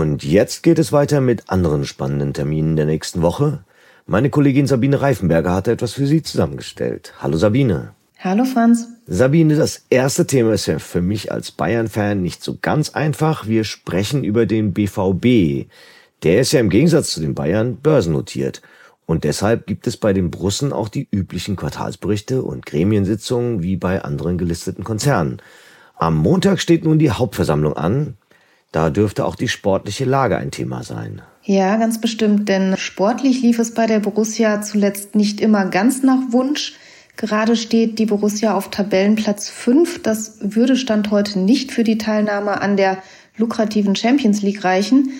Und 0.00 0.24
jetzt 0.24 0.62
geht 0.62 0.78
es 0.78 0.92
weiter 0.92 1.20
mit 1.20 1.50
anderen 1.50 1.84
spannenden 1.84 2.32
Terminen 2.32 2.74
der 2.74 2.86
nächsten 2.86 3.20
Woche. 3.20 3.64
Meine 4.06 4.30
Kollegin 4.30 4.66
Sabine 4.66 5.02
Reifenberger 5.02 5.52
hatte 5.52 5.72
etwas 5.72 5.92
für 5.92 6.06
Sie 6.06 6.22
zusammengestellt. 6.22 7.12
Hallo 7.18 7.36
Sabine. 7.36 7.90
Hallo 8.18 8.46
Franz. 8.46 8.88
Sabine, 9.06 9.56
das 9.56 9.84
erste 9.90 10.26
Thema 10.26 10.54
ist 10.54 10.64
ja 10.64 10.78
für 10.78 11.02
mich 11.02 11.30
als 11.30 11.52
Bayern-Fan 11.52 12.22
nicht 12.22 12.42
so 12.42 12.56
ganz 12.62 12.88
einfach. 12.94 13.46
Wir 13.46 13.64
sprechen 13.64 14.24
über 14.24 14.46
den 14.46 14.72
BVB. 14.72 15.68
Der 16.22 16.40
ist 16.40 16.52
ja 16.52 16.60
im 16.60 16.70
Gegensatz 16.70 17.10
zu 17.10 17.20
den 17.20 17.34
Bayern 17.34 17.76
börsennotiert. 17.76 18.62
Und 19.04 19.24
deshalb 19.24 19.66
gibt 19.66 19.86
es 19.86 19.98
bei 19.98 20.14
den 20.14 20.30
Brussen 20.30 20.72
auch 20.72 20.88
die 20.88 21.08
üblichen 21.10 21.56
Quartalsberichte 21.56 22.42
und 22.42 22.64
Gremiensitzungen 22.64 23.62
wie 23.62 23.76
bei 23.76 24.00
anderen 24.00 24.38
gelisteten 24.38 24.82
Konzernen. 24.82 25.42
Am 25.94 26.16
Montag 26.16 26.58
steht 26.58 26.86
nun 26.86 26.98
die 26.98 27.10
Hauptversammlung 27.10 27.74
an. 27.74 28.16
Da 28.72 28.90
dürfte 28.90 29.24
auch 29.24 29.34
die 29.34 29.48
sportliche 29.48 30.04
Lage 30.04 30.36
ein 30.36 30.50
Thema 30.50 30.82
sein. 30.82 31.22
Ja, 31.42 31.76
ganz 31.76 32.00
bestimmt, 32.00 32.48
denn 32.48 32.76
sportlich 32.76 33.42
lief 33.42 33.58
es 33.58 33.74
bei 33.74 33.86
der 33.86 33.98
Borussia 33.98 34.62
zuletzt 34.62 35.14
nicht 35.14 35.40
immer 35.40 35.66
ganz 35.66 36.02
nach 36.02 36.20
Wunsch. 36.30 36.74
Gerade 37.16 37.56
steht 37.56 37.98
die 37.98 38.06
Borussia 38.06 38.54
auf 38.54 38.70
Tabellenplatz 38.70 39.48
5. 39.48 40.02
Das 40.02 40.38
würde 40.40 40.76
Stand 40.76 41.10
heute 41.10 41.38
nicht 41.38 41.72
für 41.72 41.84
die 41.84 41.98
Teilnahme 41.98 42.60
an 42.60 42.76
der 42.76 42.98
lukrativen 43.36 43.96
Champions 43.96 44.42
League 44.42 44.64
reichen. 44.64 45.10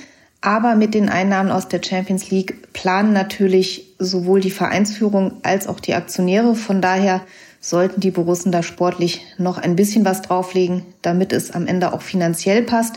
Aber 0.40 0.74
mit 0.76 0.94
den 0.94 1.08
Einnahmen 1.08 1.50
aus 1.50 1.68
der 1.68 1.82
Champions 1.82 2.30
League 2.30 2.72
planen 2.72 3.12
natürlich 3.12 3.94
sowohl 3.98 4.40
die 4.40 4.50
Vereinsführung 4.50 5.40
als 5.42 5.66
auch 5.66 5.80
die 5.80 5.94
Aktionäre. 5.94 6.54
Von 6.54 6.80
daher 6.80 7.22
sollten 7.60 8.00
die 8.00 8.10
Borussen 8.10 8.52
da 8.52 8.62
sportlich 8.62 9.20
noch 9.36 9.58
ein 9.58 9.76
bisschen 9.76 10.06
was 10.06 10.22
drauflegen, 10.22 10.86
damit 11.02 11.32
es 11.32 11.50
am 11.50 11.66
Ende 11.66 11.92
auch 11.92 12.00
finanziell 12.00 12.62
passt. 12.62 12.96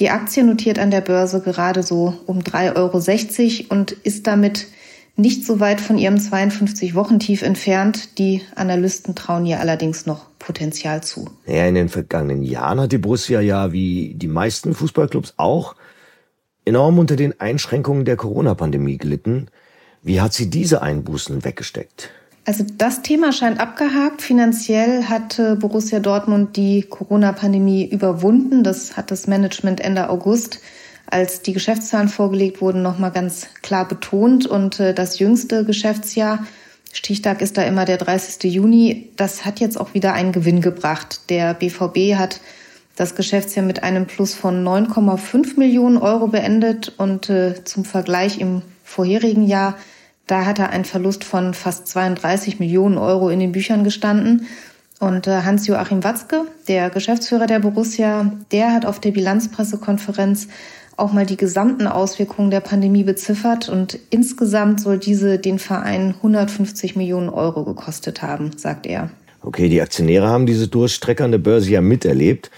Die 0.00 0.08
Aktie 0.08 0.42
notiert 0.42 0.78
an 0.78 0.90
der 0.90 1.02
Börse 1.02 1.40
gerade 1.40 1.82
so 1.82 2.14
um 2.26 2.40
3,60 2.40 3.70
Euro 3.70 3.74
und 3.74 3.92
ist 3.92 4.26
damit 4.26 4.66
nicht 5.14 5.44
so 5.44 5.60
weit 5.60 5.82
von 5.82 5.98
ihrem 5.98 6.14
52-Wochen-Tief 6.14 7.42
entfernt. 7.42 8.18
Die 8.18 8.40
Analysten 8.54 9.14
trauen 9.14 9.44
ihr 9.44 9.60
allerdings 9.60 10.06
noch 10.06 10.26
Potenzial 10.38 11.02
zu. 11.02 11.28
Ja, 11.46 11.66
in 11.66 11.74
den 11.74 11.90
vergangenen 11.90 12.42
Jahren 12.42 12.80
hat 12.80 12.92
die 12.92 12.98
Borussia 12.98 13.42
ja 13.42 13.72
wie 13.72 14.14
die 14.14 14.28
meisten 14.28 14.72
Fußballclubs 14.72 15.34
auch 15.36 15.76
enorm 16.64 16.98
unter 16.98 17.16
den 17.16 17.38
Einschränkungen 17.38 18.06
der 18.06 18.16
Corona-Pandemie 18.16 18.96
gelitten. 18.96 19.48
Wie 20.02 20.22
hat 20.22 20.32
sie 20.32 20.48
diese 20.48 20.80
Einbußen 20.80 21.44
weggesteckt? 21.44 22.10
Also 22.44 22.64
das 22.78 23.02
Thema 23.02 23.32
scheint 23.32 23.60
abgehakt. 23.60 24.22
Finanziell 24.22 25.04
hat 25.04 25.40
Borussia 25.58 26.00
Dortmund 26.00 26.56
die 26.56 26.82
Corona-Pandemie 26.82 27.84
überwunden. 27.88 28.64
Das 28.64 28.96
hat 28.96 29.10
das 29.10 29.26
Management 29.26 29.80
Ende 29.80 30.08
August, 30.08 30.60
als 31.06 31.42
die 31.42 31.52
Geschäftszahlen 31.52 32.08
vorgelegt 32.08 32.60
wurden, 32.60 32.82
nochmal 32.82 33.10
ganz 33.10 33.48
klar 33.62 33.86
betont. 33.86 34.46
Und 34.46 34.80
äh, 34.80 34.94
das 34.94 35.18
jüngste 35.18 35.64
Geschäftsjahr, 35.64 36.46
Stichtag 36.92 37.40
ist 37.40 37.56
da 37.56 37.62
immer 37.62 37.84
der 37.84 37.98
30. 37.98 38.52
Juni, 38.52 39.10
das 39.16 39.44
hat 39.44 39.60
jetzt 39.60 39.78
auch 39.78 39.94
wieder 39.94 40.12
einen 40.12 40.32
Gewinn 40.32 40.60
gebracht. 40.60 41.30
Der 41.30 41.54
BVB 41.54 42.16
hat 42.16 42.40
das 42.96 43.14
Geschäftsjahr 43.14 43.64
mit 43.64 43.82
einem 43.82 44.06
Plus 44.06 44.34
von 44.34 44.66
9,5 44.66 45.58
Millionen 45.58 45.98
Euro 45.98 46.26
beendet 46.26 46.92
und 46.96 47.30
äh, 47.30 47.64
zum 47.64 47.84
Vergleich 47.84 48.40
im 48.40 48.62
vorherigen 48.82 49.46
Jahr 49.46 49.76
da 50.26 50.46
hat 50.46 50.58
er 50.58 50.70
einen 50.70 50.84
Verlust 50.84 51.24
von 51.24 51.54
fast 51.54 51.88
32 51.88 52.60
Millionen 52.60 52.98
Euro 52.98 53.30
in 53.30 53.40
den 53.40 53.52
Büchern 53.52 53.84
gestanden. 53.84 54.46
Und 55.00 55.26
äh, 55.26 55.42
Hans-Joachim 55.42 56.04
Watzke, 56.04 56.44
der 56.68 56.90
Geschäftsführer 56.90 57.46
der 57.46 57.60
Borussia, 57.60 58.32
der 58.52 58.72
hat 58.72 58.84
auf 58.84 59.00
der 59.00 59.12
Bilanzpressekonferenz 59.12 60.48
auch 61.00 61.12
mal 61.12 61.24
die 61.24 61.38
gesamten 61.38 61.86
Auswirkungen 61.86 62.50
der 62.50 62.60
Pandemie 62.60 63.02
beziffert 63.02 63.68
und 63.70 63.98
insgesamt 64.10 64.80
soll 64.80 64.98
diese 64.98 65.38
den 65.38 65.58
Verein 65.58 66.14
150 66.16 66.94
Millionen 66.94 67.30
Euro 67.30 67.64
gekostet 67.64 68.22
haben, 68.22 68.50
sagt 68.56 68.86
er. 68.86 69.10
Okay, 69.42 69.70
die 69.70 69.80
Aktionäre 69.80 70.28
haben 70.28 70.44
diese 70.44 70.68
durchstreckernde 70.68 71.38
Börse 71.38 71.70
ja 71.70 71.80
miterlebt. 71.80 72.50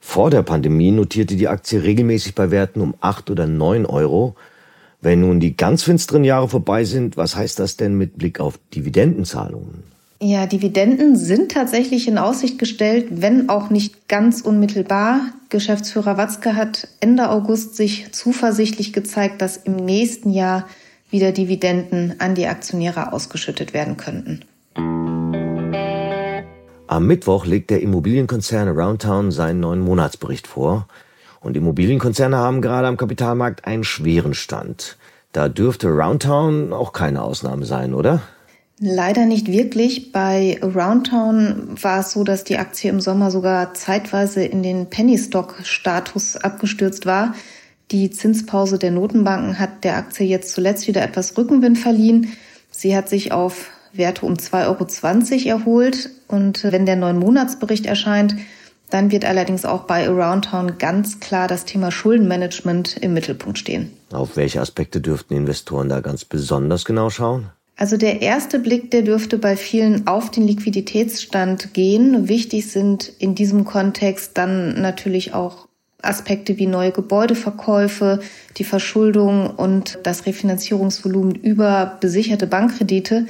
Vor 0.00 0.30
der 0.30 0.42
Pandemie 0.42 0.90
notierte 0.90 1.36
die 1.36 1.48
Aktie 1.48 1.82
regelmäßig 1.82 2.34
bei 2.34 2.50
Werten 2.50 2.80
um 2.80 2.94
8 3.00 3.30
oder 3.30 3.46
9 3.46 3.84
Euro. 3.84 4.34
Wenn 5.02 5.20
nun 5.20 5.40
die 5.40 5.56
ganz 5.56 5.82
finsteren 5.82 6.24
Jahre 6.24 6.48
vorbei 6.48 6.84
sind, 6.84 7.16
was 7.16 7.34
heißt 7.34 7.58
das 7.58 7.76
denn 7.76 7.96
mit 7.96 8.18
Blick 8.18 8.38
auf 8.38 8.58
Dividendenzahlungen? 8.74 9.82
Ja, 10.22 10.44
Dividenden 10.44 11.16
sind 11.16 11.52
tatsächlich 11.52 12.06
in 12.06 12.18
Aussicht 12.18 12.58
gestellt, 12.58 13.06
wenn 13.10 13.48
auch 13.48 13.70
nicht 13.70 14.08
ganz 14.08 14.42
unmittelbar. 14.42 15.22
Geschäftsführer 15.48 16.18
Watzke 16.18 16.54
hat 16.54 16.88
Ende 17.00 17.30
August 17.30 17.74
sich 17.74 18.12
zuversichtlich 18.12 18.92
gezeigt, 18.92 19.40
dass 19.40 19.56
im 19.56 19.76
nächsten 19.76 20.30
Jahr 20.30 20.66
wieder 21.08 21.32
Dividenden 21.32 22.16
an 22.18 22.34
die 22.34 22.46
Aktionäre 22.46 23.14
ausgeschüttet 23.14 23.72
werden 23.72 23.96
könnten. 23.96 24.44
Am 26.86 27.06
Mittwoch 27.06 27.46
legt 27.46 27.70
der 27.70 27.80
Immobilienkonzern 27.80 28.68
Aroundtown 28.68 29.30
seinen 29.30 29.60
neuen 29.60 29.80
Monatsbericht 29.80 30.46
vor. 30.46 30.86
Und 31.40 31.56
Immobilienkonzerne 31.56 32.36
haben 32.36 32.60
gerade 32.60 32.86
am 32.86 32.96
Kapitalmarkt 32.96 33.66
einen 33.66 33.84
schweren 33.84 34.34
Stand. 34.34 34.96
Da 35.32 35.48
dürfte 35.48 35.88
Roundtown 35.88 36.72
auch 36.72 36.92
keine 36.92 37.22
Ausnahme 37.22 37.64
sein, 37.64 37.94
oder? 37.94 38.20
Leider 38.78 39.26
nicht 39.26 39.46
wirklich. 39.46 40.10
Bei 40.10 40.58
Roundtown 40.62 41.76
war 41.82 42.00
es 42.00 42.12
so, 42.12 42.24
dass 42.24 42.44
die 42.44 42.56
Aktie 42.56 42.90
im 42.90 43.00
Sommer 43.00 43.30
sogar 43.30 43.74
zeitweise 43.74 44.44
in 44.44 44.62
den 44.62 44.88
Penny-Stock-Status 44.88 46.36
abgestürzt 46.36 47.04
war. 47.04 47.34
Die 47.90 48.10
Zinspause 48.10 48.78
der 48.78 48.90
Notenbanken 48.90 49.58
hat 49.58 49.84
der 49.84 49.96
Aktie 49.96 50.26
jetzt 50.26 50.52
zuletzt 50.52 50.88
wieder 50.88 51.02
etwas 51.02 51.36
Rückenwind 51.36 51.78
verliehen. 51.78 52.32
Sie 52.70 52.96
hat 52.96 53.08
sich 53.08 53.32
auf 53.32 53.70
Werte 53.92 54.24
um 54.24 54.34
2,20 54.34 55.46
Euro 55.46 55.58
erholt. 55.58 56.10
Und 56.28 56.64
wenn 56.64 56.86
der 56.86 56.96
neuen 56.96 57.18
Monatsbericht 57.18 57.86
erscheint, 57.86 58.36
dann 58.90 59.10
wird 59.10 59.24
allerdings 59.24 59.64
auch 59.64 59.84
bei 59.84 60.08
Aroundtown 60.08 60.78
ganz 60.78 61.20
klar 61.20 61.48
das 61.48 61.64
Thema 61.64 61.90
Schuldenmanagement 61.90 62.96
im 62.98 63.14
Mittelpunkt 63.14 63.58
stehen. 63.58 63.90
Auf 64.12 64.36
welche 64.36 64.60
Aspekte 64.60 65.00
dürften 65.00 65.34
Investoren 65.34 65.88
da 65.88 66.00
ganz 66.00 66.24
besonders 66.24 66.84
genau 66.84 67.10
schauen? 67.10 67.50
Also 67.76 67.96
der 67.96 68.20
erste 68.20 68.58
Blick, 68.58 68.90
der 68.90 69.02
dürfte 69.02 69.38
bei 69.38 69.56
vielen 69.56 70.06
auf 70.06 70.30
den 70.30 70.46
Liquiditätsstand 70.46 71.72
gehen. 71.72 72.28
Wichtig 72.28 72.70
sind 72.70 73.10
in 73.18 73.34
diesem 73.34 73.64
Kontext 73.64 74.36
dann 74.36 74.80
natürlich 74.82 75.32
auch 75.32 75.66
Aspekte 76.02 76.58
wie 76.58 76.66
neue 76.66 76.92
Gebäudeverkäufe, 76.92 78.20
die 78.58 78.64
Verschuldung 78.64 79.50
und 79.50 79.98
das 80.02 80.26
Refinanzierungsvolumen 80.26 81.34
über 81.34 81.96
besicherte 82.00 82.46
Bankkredite. 82.46 83.26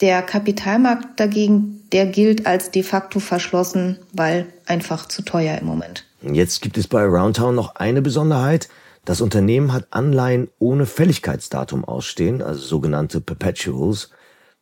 Der 0.00 0.22
Kapitalmarkt 0.22 1.18
dagegen, 1.18 1.77
der 1.92 2.06
gilt 2.06 2.46
als 2.46 2.70
de 2.70 2.82
facto 2.82 3.20
verschlossen, 3.20 3.98
weil 4.12 4.46
einfach 4.66 5.08
zu 5.08 5.22
teuer 5.22 5.58
im 5.58 5.66
Moment. 5.66 6.04
Jetzt 6.22 6.62
gibt 6.62 6.76
es 6.78 6.88
bei 6.88 7.02
Aroundtown 7.02 7.54
noch 7.54 7.76
eine 7.76 8.02
Besonderheit. 8.02 8.68
Das 9.04 9.20
Unternehmen 9.20 9.72
hat 9.72 9.86
Anleihen 9.90 10.48
ohne 10.58 10.84
Fälligkeitsdatum 10.84 11.84
ausstehen, 11.84 12.42
also 12.42 12.60
sogenannte 12.60 13.20
Perpetuals. 13.20 14.10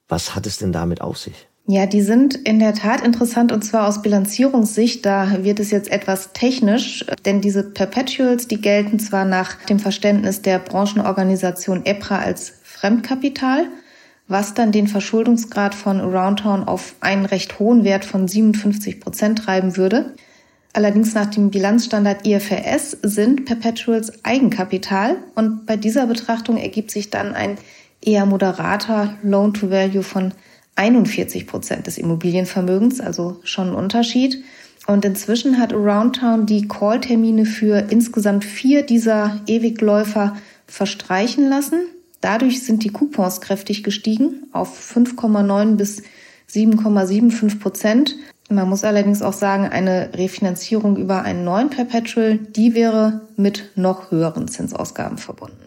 Was 0.08 0.34
hat 0.34 0.46
es 0.46 0.58
denn 0.58 0.72
damit 0.72 1.00
auf 1.00 1.18
sich? 1.18 1.48
Ja, 1.68 1.86
die 1.86 2.02
sind 2.02 2.36
in 2.36 2.60
der 2.60 2.74
Tat 2.74 3.00
interessant 3.04 3.50
und 3.50 3.62
zwar 3.62 3.88
aus 3.88 4.00
Bilanzierungssicht. 4.00 5.04
Da 5.04 5.42
wird 5.42 5.58
es 5.58 5.72
jetzt 5.72 5.90
etwas 5.90 6.32
technisch, 6.32 7.04
denn 7.24 7.40
diese 7.40 7.64
Perpetuals, 7.64 8.46
die 8.46 8.60
gelten 8.60 9.00
zwar 9.00 9.24
nach 9.24 9.56
dem 9.64 9.80
Verständnis 9.80 10.42
der 10.42 10.60
Branchenorganisation 10.60 11.84
EPRA 11.84 12.18
als 12.18 12.52
Fremdkapital, 12.62 13.66
was 14.28 14.54
dann 14.54 14.72
den 14.72 14.88
Verschuldungsgrad 14.88 15.74
von 15.74 16.00
Aroundtown 16.00 16.64
auf 16.64 16.94
einen 17.00 17.26
recht 17.26 17.58
hohen 17.58 17.84
Wert 17.84 18.04
von 18.04 18.26
57 18.26 19.00
Prozent 19.00 19.38
treiben 19.38 19.76
würde. 19.76 20.14
Allerdings 20.72 21.14
nach 21.14 21.26
dem 21.26 21.50
Bilanzstandard 21.50 22.26
IFRS 22.26 22.98
sind 23.02 23.46
Perpetuals 23.46 24.24
Eigenkapital 24.24 25.16
und 25.34 25.64
bei 25.64 25.76
dieser 25.76 26.06
Betrachtung 26.06 26.58
ergibt 26.58 26.90
sich 26.90 27.08
dann 27.10 27.34
ein 27.34 27.56
eher 28.02 28.26
moderater 28.26 29.14
Loan-to-Value 29.22 30.02
von 30.02 30.32
41 30.74 31.46
Prozent 31.46 31.86
des 31.86 31.96
Immobilienvermögens, 31.96 33.00
also 33.00 33.40
schon 33.44 33.68
ein 33.68 33.74
Unterschied. 33.74 34.44
Und 34.86 35.04
inzwischen 35.04 35.58
hat 35.58 35.72
Aroundtown 35.72 36.46
die 36.46 36.68
Call-Termine 36.68 37.46
für 37.46 37.86
insgesamt 37.90 38.44
vier 38.44 38.84
dieser 38.84 39.40
Ewigläufer 39.46 40.36
verstreichen 40.66 41.48
lassen. 41.48 41.80
Dadurch 42.20 42.64
sind 42.64 42.84
die 42.84 42.90
Coupons 42.90 43.40
kräftig 43.40 43.82
gestiegen 43.82 44.48
auf 44.52 44.78
5,9 44.94 45.76
bis 45.76 46.02
7,75 46.50 47.60
Prozent. 47.60 48.16
Man 48.48 48.68
muss 48.68 48.84
allerdings 48.84 49.22
auch 49.22 49.32
sagen, 49.32 49.66
eine 49.66 50.10
Refinanzierung 50.14 50.96
über 50.96 51.22
einen 51.22 51.44
neuen 51.44 51.70
Perpetual, 51.70 52.38
die 52.38 52.74
wäre 52.74 53.22
mit 53.36 53.70
noch 53.74 54.10
höheren 54.10 54.48
Zinsausgaben 54.48 55.18
verbunden. 55.18 55.66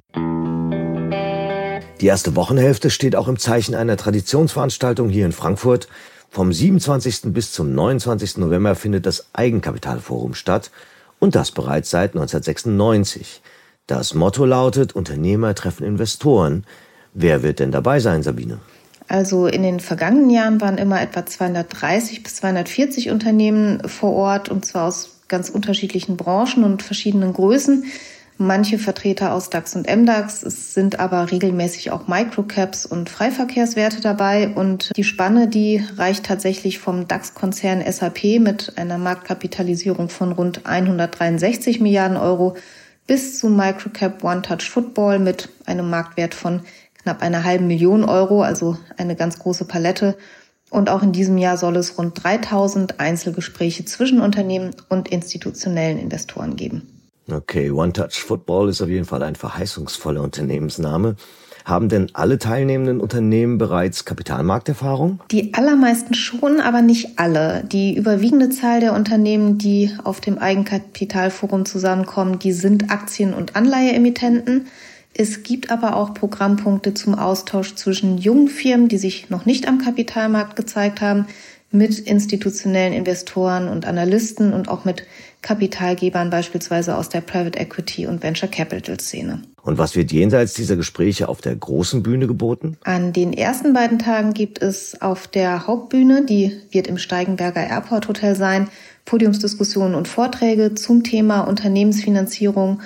Die 2.00 2.06
erste 2.06 2.38
Wochenhälfte 2.38 2.90
steht 2.90 3.18
auch 3.18 3.28
im 3.28 3.38
Zeichen 3.38 3.76
einer 3.76 3.98
Traditionsveranstaltung 3.98 5.10
hier 5.10 5.26
in 5.26 5.34
Frankfurt. 5.34 5.90
Vom 6.30 6.54
27. 6.54 7.34
bis 7.34 7.52
zum 7.52 7.74
29. 7.74 8.38
November 8.38 8.76
findet 8.76 9.06
das 9.06 9.26
Eigenkapitalforum 9.34 10.34
statt 10.34 10.72
und 11.20 11.36
das 11.36 11.52
bereits 11.52 11.90
seit 11.90 12.12
1996. 12.12 13.42
Das 13.90 14.14
Motto 14.14 14.46
lautet, 14.46 14.94
Unternehmer 14.94 15.56
treffen 15.56 15.84
Investoren. 15.84 16.64
Wer 17.16 17.42
wird 17.42 17.58
denn 17.58 17.72
dabei 17.72 18.00
sein, 18.00 18.22
Sabine? 18.22 18.60
Also 19.08 19.48
in 19.48 19.64
den 19.64 19.80
vergangenen 19.80 20.30
Jahren 20.30 20.62
waren 20.62 20.78
immer 20.78 21.02
etwa 21.02 21.26
230 21.26 22.22
bis 22.22 22.36
240 22.36 23.10
Unternehmen 23.10 23.82
vor 23.90 24.14
Ort 24.14 24.50
und 24.50 24.64
zwar 24.64 24.88
aus 24.88 25.22
ganz 25.28 25.50
unterschiedlichen 25.50 26.18
Branchen 26.18 26.64
und 26.64 26.84
verschiedenen 26.84 27.34
Größen. 27.34 27.86
Manche 28.38 28.78
Vertreter 28.78 29.34
aus 29.34 29.50
DAX 29.50 29.76
und 29.76 29.88
MDAX. 29.90 30.44
Es 30.44 30.76
sind 30.76 31.00
aber 31.00 31.32
regelmäßig 31.32 31.90
auch 31.90 32.08
Microcaps 32.08 32.86
und 32.86 33.10
Freiverkehrswerte 33.10 34.02
dabei. 34.02 34.50
Und 34.50 34.96
die 34.96 35.04
Spanne, 35.04 35.48
die 35.48 35.84
reicht 35.98 36.28
tatsächlich 36.28 36.78
vom 36.78 37.08
DAX-Konzern 37.08 37.84
SAP 37.92 38.40
mit 38.40 38.74
einer 38.78 39.00
Marktkapitalisierung 39.00 40.10
von 40.10 40.32
rund 40.32 40.68
163 40.68 41.80
Milliarden 41.80 42.18
Euro 42.18 42.56
bis 43.10 43.40
zu 43.40 43.50
Microcap 43.50 44.24
One 44.24 44.44
Touch 44.44 44.70
Football 44.70 45.18
mit 45.18 45.50
einem 45.66 45.90
Marktwert 45.90 46.36
von 46.36 46.62
knapp 47.02 47.24
einer 47.24 47.44
halben 47.44 47.66
Million 47.66 48.04
Euro, 48.04 48.44
also 48.44 48.78
eine 48.98 49.16
ganz 49.16 49.40
große 49.40 49.66
Palette. 49.66 50.16
Und 50.70 50.92
auch 50.92 51.02
in 51.02 51.12
diesem 51.12 51.40
Jahr 51.40 51.58
soll 51.58 51.76
es 51.78 51.98
rund 51.98 52.24
3000 52.24 53.00
Einzelgespräche 53.00 53.84
zwischen 53.84 54.22
Unternehmen 54.22 54.76
und 54.90 55.08
institutionellen 55.08 55.98
Investoren 55.98 56.56
geben. 56.56 56.88
Okay, 57.32 57.72
One 57.72 57.94
Touch 57.94 58.22
Football 58.24 58.70
ist 58.70 58.80
auf 58.80 58.90
jeden 58.90 59.06
Fall 59.06 59.24
ein 59.24 59.36
verheißungsvoller 59.36 60.22
Unternehmensname. 60.22 61.16
Haben 61.66 61.90
denn 61.90 62.08
alle 62.14 62.40
teilnehmenden 62.40 63.00
Unternehmen 63.00 63.58
bereits 63.58 64.06
Kapitalmarkterfahrung? 64.06 65.20
Die 65.32 65.54
allermeisten 65.54 66.14
schon, 66.14 66.60
aber 66.60 66.82
nicht 66.82 67.20
alle. 67.20 67.64
Die 67.72 67.96
überwiegende 67.96 68.50
Zahl 68.50 68.80
der 68.80 68.94
Unternehmen, 68.94 69.58
die 69.58 69.92
auf 70.04 70.22
dem 70.22 70.38
Eigenkapitalforum 70.38 71.66
zusammenkommen, 71.66 72.40
die 72.40 72.54
sind 72.54 72.92
Aktien- 72.92 73.34
und 73.34 73.56
Anleiheemittenten. 73.56 74.68
Es 75.14 75.44
gibt 75.44 75.72
aber 75.72 75.96
auch 75.96 76.14
Programmpunkte 76.14 76.94
zum 76.94 77.16
Austausch 77.16 77.76
zwischen 77.76 78.18
jungen 78.18 78.48
Firmen, 78.48 78.88
die 78.88 78.98
sich 78.98 79.30
noch 79.30 79.46
nicht 79.46 79.68
am 79.68 79.80
Kapitalmarkt 79.80 80.56
gezeigt 80.56 81.02
haben, 81.02 81.26
mit 81.72 82.00
institutionellen 82.00 82.94
Investoren 82.94 83.68
und 83.68 83.86
Analysten 83.86 84.54
und 84.54 84.70
auch 84.70 84.86
mit 84.86 85.04
Kapitalgebern 85.42 86.30
beispielsweise 86.30 86.96
aus 86.96 87.10
der 87.10 87.22
Private 87.22 87.58
Equity 87.58 88.08
und 88.08 88.22
Venture 88.22 88.50
Capital 88.50 89.00
Szene. 89.00 89.42
Und 89.62 89.78
was 89.78 89.96
wird 89.96 90.12
jenseits 90.12 90.54
dieser 90.54 90.76
Gespräche 90.76 91.30
auf 91.30 91.42
der 91.42 91.56
großen 91.56 92.04
Bühne 92.04 92.28
geboten? 92.28 92.78
An 92.84 93.14
den 93.14 93.34
ersten 93.34 93.74
beiden 93.74 94.00
Tagen 94.00 94.34
gibt 94.34 94.62
es 94.62 95.02
auf 95.02 95.28
der 95.28 95.68
Hauptbühne, 95.68 96.26
die 96.26 96.60
wird 96.72 96.88
im 96.88 96.98
Steigenberger 96.98 97.66
Airport 97.68 98.08
Hotel 98.08 98.36
sein, 98.36 98.70
Podiumsdiskussionen 99.06 99.96
und 99.96 100.08
Vorträge 100.08 100.76
zum 100.76 101.04
Thema 101.04 101.42
Unternehmensfinanzierung. 101.42 102.82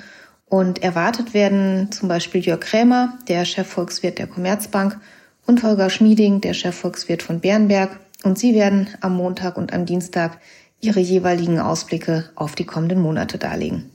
Und 0.46 0.82
erwartet 0.82 1.34
werden 1.34 1.90
zum 1.90 2.08
Beispiel 2.08 2.40
Jörg 2.40 2.60
Krämer, 2.60 3.18
der 3.28 3.44
Chefvolkswirt 3.44 4.18
der 4.18 4.26
Commerzbank, 4.26 4.98
und 5.46 5.62
Holger 5.62 5.90
Schmieding, 5.90 6.40
der 6.40 6.54
Chefvolkswirt 6.54 7.22
von 7.22 7.40
Bernberg. 7.40 7.98
Und 8.22 8.38
sie 8.38 8.54
werden 8.54 8.88
am 9.00 9.16
Montag 9.16 9.58
und 9.58 9.72
am 9.72 9.84
Dienstag 9.84 10.38
ihre 10.84 11.00
jeweiligen 11.00 11.58
Ausblicke 11.58 12.30
auf 12.34 12.54
die 12.54 12.64
kommenden 12.64 13.00
Monate 13.00 13.38
darlegen. 13.38 13.90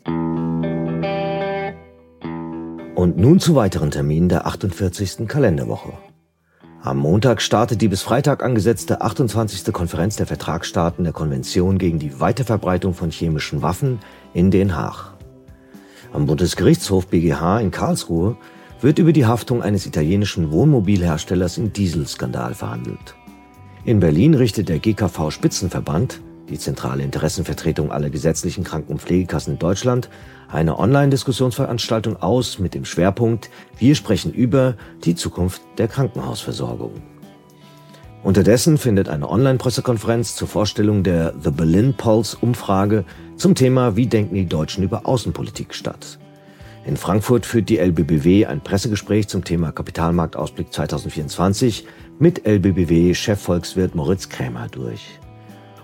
Und 2.96 3.18
nun 3.18 3.40
zu 3.40 3.56
weiteren 3.56 3.92
Terminen 3.92 4.28
der 4.28 4.46
48. 4.46 5.28
Kalenderwoche. 5.28 5.94
Am 6.82 6.98
Montag 6.98 7.42
startet 7.42 7.82
die 7.82 7.88
bis 7.88 8.02
Freitag 8.02 8.44
angesetzte 8.44 9.02
28. 9.02 9.72
Konferenz 9.72 10.16
der 10.16 10.28
Vertragsstaaten 10.28 11.04
der 11.04 11.14
Konvention 11.14 11.78
gegen 11.78 12.00
die 12.00 12.20
Weiterverbreitung 12.20 12.94
von 12.94 13.12
chemischen 13.12 13.62
Waffen 13.62 14.00
in 14.34 14.50
Den 14.50 14.76
Haag. 14.76 15.14
Am 16.12 16.26
Bundesgerichtshof 16.26 17.08
BGH 17.08 17.60
in 17.60 17.72
Karlsruhe 17.72 18.38
wird 18.82 18.98
über 18.98 19.14
die 19.14 19.26
Haftung 19.26 19.62
eines 19.62 19.86
italienischen 19.86 20.52
Wohnmobilherstellers 20.52 21.58
im 21.58 21.72
Dieselskandal 21.74 22.54
verhandelt. 22.54 23.16
In 23.84 24.00
Berlin 24.00 24.34
richtet 24.34 24.70
der 24.70 24.80
GKV 24.80 25.32
Spitzenverband, 25.32 26.22
die 26.50 26.60
zentrale 26.60 27.04
Interessenvertretung 27.04 27.92
aller 27.92 28.10
gesetzlichen 28.10 28.64
Kranken- 28.64 28.94
und 28.94 29.02
Pflegekassen 29.02 29.54
in 29.54 29.60
Deutschland, 29.60 30.10
eine 30.50 30.80
Online-Diskussionsveranstaltung 30.80 32.18
aus 32.18 32.60
mit 32.60 32.74
dem 32.74 32.86
Schwerpunkt 32.86 33.50
Wir 33.78 33.96
sprechen 33.96 34.34
über 34.34 34.76
die 35.06 35.16
Zukunft 35.16 35.62
der 35.78 35.88
Krankenhausversorgung. 35.88 37.02
Unterdessen 38.24 38.78
findet 38.78 39.08
eine 39.08 39.30
Online-Pressekonferenz 39.30 40.36
zur 40.36 40.48
Vorstellung 40.48 41.04
der 41.04 41.34
The 41.42 41.52
Berlin 41.52 41.94
Pulse 41.94 42.36
Umfrage 42.42 43.06
zum 43.38 43.56
Thema 43.56 43.96
Wie 43.96 44.08
denken 44.08 44.36
die 44.36 44.46
Deutschen 44.46 44.84
über 44.84 45.06
Außenpolitik 45.06 45.74
statt. 45.74 46.20
In 46.86 46.98
Frankfurt 46.98 47.46
führt 47.46 47.70
die 47.70 47.78
LBBW 47.78 48.46
ein 48.48 48.62
Pressegespräch 48.62 49.28
zum 49.28 49.44
Thema 49.44 49.72
Kapitalmarktausblick 49.72 50.74
2024 50.74 51.86
mit 52.20 52.46
LBBW-Chefvolkswirt 52.46 53.96
Moritz 53.96 54.28
Krämer 54.28 54.68
durch. 54.70 55.19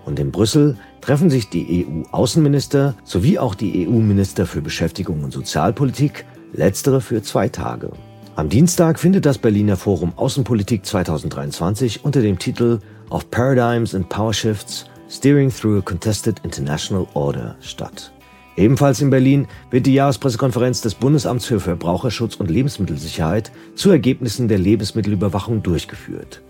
Und 0.05 0.19
in 0.19 0.31
Brüssel 0.31 0.77
treffen 1.01 1.29
sich 1.29 1.49
die 1.49 1.85
EU-Außenminister 1.85 2.95
sowie 3.03 3.39
auch 3.39 3.55
die 3.55 3.87
EU-Minister 3.87 4.45
für 4.45 4.61
Beschäftigung 4.61 5.23
und 5.23 5.33
Sozialpolitik, 5.33 6.25
letztere 6.53 7.01
für 7.01 7.21
zwei 7.21 7.49
Tage. 7.49 7.91
Am 8.35 8.49
Dienstag 8.49 8.99
findet 8.99 9.25
das 9.25 9.37
Berliner 9.37 9.77
Forum 9.77 10.13
Außenpolitik 10.15 10.85
2023 10.85 12.05
unter 12.05 12.21
dem 12.21 12.37
Titel 12.37 12.79
Of 13.09 13.29
Paradigms 13.31 13.95
and 13.95 14.09
Power 14.09 14.33
Shifts 14.33 14.85
Steering 15.09 15.49
Through 15.49 15.79
a 15.79 15.81
Contested 15.81 16.39
International 16.43 17.07
Order 17.13 17.55
statt. 17.61 18.11
Ebenfalls 18.57 19.01
in 19.01 19.09
Berlin 19.09 19.47
wird 19.69 19.85
die 19.85 19.93
Jahrespressekonferenz 19.93 20.81
des 20.81 20.95
Bundesamts 20.95 21.45
für 21.45 21.59
Verbraucherschutz 21.59 22.35
und 22.35 22.49
Lebensmittelsicherheit 22.49 23.51
zu 23.75 23.89
Ergebnissen 23.89 24.47
der 24.47 24.59
Lebensmittelüberwachung 24.59 25.61
durchgeführt. 25.61 26.41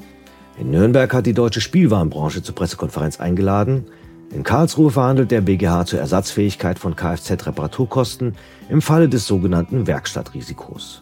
In 0.58 0.72
Nürnberg 0.72 1.14
hat 1.14 1.26
die 1.26 1.34
deutsche 1.34 1.60
Spielwarenbranche 1.60 2.42
zur 2.42 2.56
Pressekonferenz 2.56 3.20
eingeladen. 3.20 3.86
In 4.34 4.44
Karlsruhe 4.44 4.90
verhandelt 4.90 5.32
der 5.32 5.42
BGH 5.42 5.86
zur 5.86 6.00
Ersatzfähigkeit 6.00 6.80
von 6.80 6.96
Kfz-Reparaturkosten 6.96 8.36
im 8.70 8.82
Falle 8.82 9.10
des 9.10 9.28
sogenannten 9.28 9.86
Werkstattrisikos. 9.86 11.02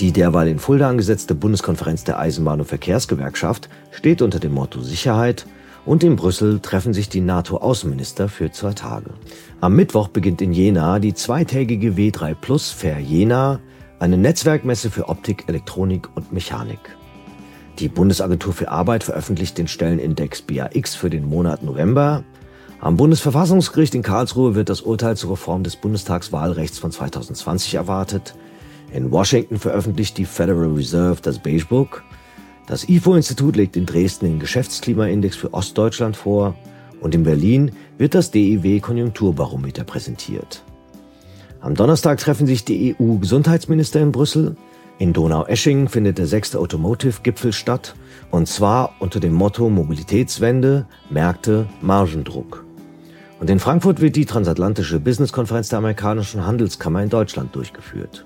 Die 0.00 0.12
derweil 0.12 0.48
in 0.48 0.58
Fulda 0.58 0.88
angesetzte 0.88 1.34
Bundeskonferenz 1.34 2.02
der 2.02 2.18
Eisenbahn- 2.18 2.58
und 2.58 2.66
Verkehrsgewerkschaft 2.66 3.68
steht 3.92 4.20
unter 4.20 4.40
dem 4.40 4.52
Motto 4.52 4.80
Sicherheit 4.80 5.46
und 5.84 6.02
in 6.02 6.16
Brüssel 6.16 6.60
treffen 6.60 6.92
sich 6.92 7.08
die 7.08 7.20
NATO-Außenminister 7.20 8.28
für 8.28 8.50
zwei 8.50 8.72
Tage. 8.72 9.10
Am 9.60 9.76
Mittwoch 9.76 10.08
beginnt 10.08 10.42
in 10.42 10.52
Jena 10.52 10.98
die 10.98 11.14
zweitägige 11.14 11.92
W3 11.92 12.34
Plus 12.34 12.70
Fair 12.70 12.98
Jena, 12.98 13.60
eine 14.00 14.16
Netzwerkmesse 14.16 14.90
für 14.90 15.08
Optik, 15.08 15.44
Elektronik 15.46 16.08
und 16.16 16.32
Mechanik. 16.32 16.96
Die 17.82 17.88
Bundesagentur 17.88 18.52
für 18.52 18.70
Arbeit 18.70 19.02
veröffentlicht 19.02 19.58
den 19.58 19.66
Stellenindex 19.66 20.42
BAX 20.42 20.94
für 20.94 21.10
den 21.10 21.28
Monat 21.28 21.64
November. 21.64 22.22
Am 22.78 22.96
Bundesverfassungsgericht 22.96 23.96
in 23.96 24.02
Karlsruhe 24.02 24.54
wird 24.54 24.68
das 24.68 24.82
Urteil 24.82 25.16
zur 25.16 25.32
Reform 25.32 25.64
des 25.64 25.74
Bundestagswahlrechts 25.74 26.78
von 26.78 26.92
2020 26.92 27.74
erwartet. 27.74 28.36
In 28.92 29.10
Washington 29.10 29.58
veröffentlicht 29.58 30.16
die 30.16 30.26
Federal 30.26 30.72
Reserve 30.74 31.20
das 31.22 31.40
Beige 31.40 31.64
Book. 31.64 32.04
Das 32.68 32.88
IFO-Institut 32.88 33.56
legt 33.56 33.76
in 33.76 33.84
Dresden 33.84 34.26
den 34.26 34.38
Geschäftsklimaindex 34.38 35.34
für 35.34 35.52
Ostdeutschland 35.52 36.16
vor 36.16 36.54
und 37.00 37.16
in 37.16 37.24
Berlin 37.24 37.72
wird 37.98 38.14
das 38.14 38.30
DIW 38.30 38.78
Konjunkturbarometer 38.78 39.82
präsentiert. 39.82 40.62
Am 41.60 41.74
Donnerstag 41.74 42.20
treffen 42.20 42.46
sich 42.46 42.64
die 42.64 42.94
EU-Gesundheitsminister 42.94 44.00
in 44.00 44.12
Brüssel. 44.12 44.54
In 45.02 45.12
Donau-Eschingen 45.12 45.88
findet 45.88 46.18
der 46.18 46.28
sechste 46.28 46.60
Automotive-Gipfel 46.60 47.52
statt, 47.52 47.96
und 48.30 48.46
zwar 48.46 48.94
unter 49.00 49.18
dem 49.18 49.32
Motto 49.32 49.68
Mobilitätswende, 49.68 50.86
Märkte, 51.10 51.66
Margendruck. 51.80 52.64
Und 53.40 53.50
in 53.50 53.58
Frankfurt 53.58 54.00
wird 54.00 54.14
die 54.14 54.26
transatlantische 54.26 55.00
Businesskonferenz 55.00 55.70
der 55.70 55.80
amerikanischen 55.80 56.46
Handelskammer 56.46 57.02
in 57.02 57.08
Deutschland 57.08 57.52
durchgeführt. 57.56 58.24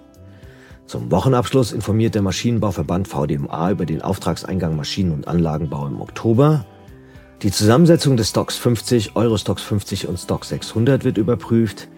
Zum 0.84 1.10
Wochenabschluss 1.10 1.72
informiert 1.72 2.14
der 2.14 2.20
Maschinenbauverband 2.20 3.08
VDMA 3.08 3.70
über 3.70 3.86
den 3.86 4.02
Auftragseingang 4.02 4.76
Maschinen- 4.76 5.12
und 5.12 5.28
Anlagenbau 5.28 5.86
im 5.86 6.02
Oktober. 6.02 6.66
Die 7.40 7.52
Zusammensetzung 7.52 8.18
des 8.18 8.28
Stocks 8.28 8.58
50, 8.58 9.16
Eurostox 9.16 9.62
50 9.62 10.08
und 10.08 10.18
Stock 10.18 10.44
600 10.44 11.04
wird 11.04 11.16
überprüft. 11.16 11.88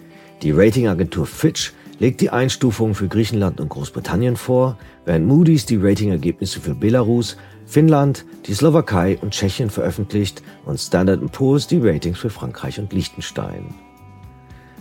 Die 0.43 0.53
Ratingagentur 0.53 1.27
Fitch 1.27 1.73
legt 1.99 2.21
die 2.21 2.31
Einstufungen 2.31 2.95
für 2.95 3.09
Griechenland 3.09 3.61
und 3.61 3.69
Großbritannien 3.69 4.37
vor, 4.37 4.79
während 5.05 5.27
Moody's 5.27 5.67
die 5.67 5.77
Ratingergebnisse 5.77 6.61
für 6.61 6.75
Belarus, 6.75 7.37
Finnland, 7.67 8.25
die 8.47 8.55
Slowakei 8.55 9.19
und 9.21 9.33
Tschechien 9.33 9.71
veröffentlicht 9.71 10.43
und 10.65 10.79
Standard 10.79 11.21
Poor's 11.33 11.67
die 11.67 11.79
Ratings 11.79 12.19
für 12.19 12.31
Frankreich 12.31 12.79
und 12.79 12.93
Liechtenstein. 12.93 13.75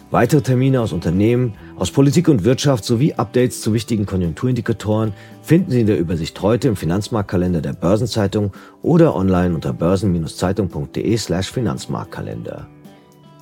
Weitere 0.10 0.42
Termine 0.42 0.80
aus 0.80 0.94
Unternehmen, 0.94 1.56
aus 1.76 1.92
Politik 1.92 2.30
und 2.30 2.46
Wirtschaft 2.46 2.86
sowie 2.86 3.14
Updates 3.16 3.60
zu 3.60 3.74
wichtigen 3.74 4.06
Konjunkturindikatoren 4.06 5.12
finden 5.42 5.72
Sie 5.72 5.82
in 5.82 5.88
der 5.88 6.00
Übersicht 6.00 6.42
heute 6.42 6.70
im 6.70 6.78
Finanzmarktkalender 6.78 7.60
der 7.60 7.74
Börsenzeitung 7.74 8.54
oder 8.82 9.16
online 9.18 9.54
unter 9.54 9.74
börsen-zeitung.de 9.74 11.18
slash 11.18 11.52
Finanzmarktkalender. 11.52 12.68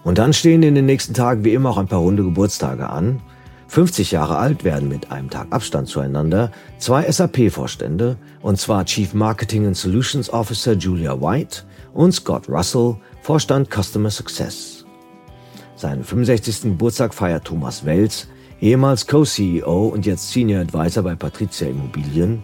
Und 0.04 0.18
dann 0.18 0.34
stehen 0.34 0.64
in 0.64 0.74
den 0.74 0.88
nächsten 0.88 1.14
Tagen 1.14 1.44
wie 1.44 1.54
immer 1.54 1.70
auch 1.70 1.78
ein 1.78 1.88
paar 1.88 2.00
runde 2.00 2.24
Geburtstage 2.24 2.90
an. 2.90 3.22
50 3.68 4.12
Jahre 4.12 4.38
alt 4.38 4.64
werden 4.64 4.88
mit 4.88 5.12
einem 5.12 5.30
Tag 5.30 5.48
Abstand 5.50 5.88
zueinander 5.88 6.52
zwei 6.78 7.10
SAP-Vorstände, 7.12 8.18
und 8.42 8.60
zwar 8.60 8.86
Chief 8.86 9.14
Marketing 9.14 9.66
and 9.68 9.78
Solutions 9.78 10.30
Officer 10.32 10.74
Julia 10.74 11.20
White 11.20 11.64
und 11.94 12.14
Scott 12.14 12.48
Russell, 12.48 12.96
Vorstand 13.22 13.70
Customer 13.74 14.10
Success. 14.10 14.86
Seinen 15.76 16.04
65. 16.04 16.62
Geburtstag 16.62 17.14
feiert 17.14 17.46
Thomas 17.46 17.86
Welz, 17.86 18.28
ehemals 18.62 19.08
Co-CEO 19.08 19.88
und 19.88 20.06
jetzt 20.06 20.32
Senior 20.32 20.62
Advisor 20.62 21.04
bei 21.04 21.16
Patricia 21.16 21.68
Immobilien. 21.68 22.44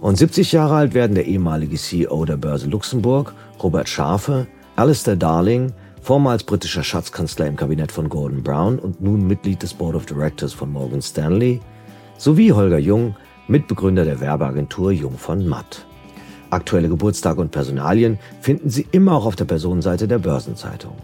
Und 0.00 0.16
70 0.16 0.52
Jahre 0.52 0.76
alt 0.76 0.94
werden 0.94 1.14
der 1.14 1.26
ehemalige 1.26 1.76
CEO 1.76 2.24
der 2.24 2.36
Börse 2.36 2.66
Luxemburg, 2.66 3.34
Robert 3.62 3.88
Schafe, 3.88 4.46
Alistair 4.76 5.16
Darling, 5.16 5.72
vormals 6.04 6.44
britischer 6.44 6.84
Schatzkanzler 6.84 7.46
im 7.46 7.56
Kabinett 7.56 7.90
von 7.90 8.10
Gordon 8.10 8.42
Brown 8.42 8.78
und 8.78 9.00
nun 9.00 9.26
Mitglied 9.26 9.62
des 9.62 9.72
Board 9.72 9.96
of 9.96 10.04
Directors 10.04 10.52
von 10.52 10.70
Morgan 10.70 11.00
Stanley, 11.00 11.60
sowie 12.18 12.52
Holger 12.52 12.78
Jung, 12.78 13.16
Mitbegründer 13.48 14.04
der 14.04 14.20
Werbeagentur 14.20 14.92
Jung 14.92 15.16
von 15.16 15.48
Matt. 15.48 15.86
Aktuelle 16.50 16.90
Geburtstage 16.90 17.40
und 17.40 17.52
Personalien 17.52 18.18
finden 18.42 18.68
Sie 18.68 18.86
immer 18.92 19.14
auch 19.14 19.24
auf 19.24 19.34
der 19.34 19.46
Personenseite 19.46 20.06
der 20.06 20.18
Börsenzeitung. 20.18 20.94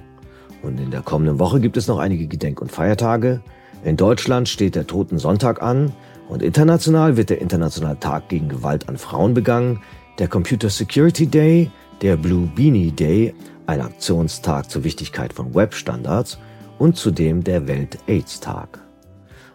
Und 0.63 0.79
in 0.79 0.91
der 0.91 1.01
kommenden 1.01 1.39
Woche 1.39 1.61
gibt 1.61 1.79
es 1.79 1.89
noch 1.89 1.99
einige 1.99 2.27
Gedenk- 2.27 2.61
und 2.61 2.71
Feiertage. 2.71 3.41
In 3.83 3.97
Deutschland 3.97 4.51
steht 4.51 4.75
der 4.75 4.87
Toten 4.87 5.19
Sonntag 5.19 5.63
an 5.63 5.95
und 6.29 6.43
international 6.43 7.17
wird 7.17 7.31
der 7.31 7.41
Internationale 7.41 7.99
Tag 7.99 8.29
gegen 8.29 8.51
Gewalt 8.51 8.91
an 8.91 8.99
Frauen 8.99 9.33
begangen, 9.33 9.81
der 10.19 10.29
Computer 10.29 10.69
Security 10.69 11.27
Day, 11.27 11.71
der 12.03 12.17
Blue 12.17 12.49
Beanie 12.55 12.93
Day, 12.93 13.35
ein 13.67 13.81
Aktionstag 13.81 14.71
zur 14.71 14.85
Wichtigkeit 14.85 15.33
von 15.33 15.55
Webstandards 15.55 16.39
und 16.79 16.97
zudem 16.97 17.45
der 17.45 17.67
Welt-AIDS-Tag. 17.67 18.81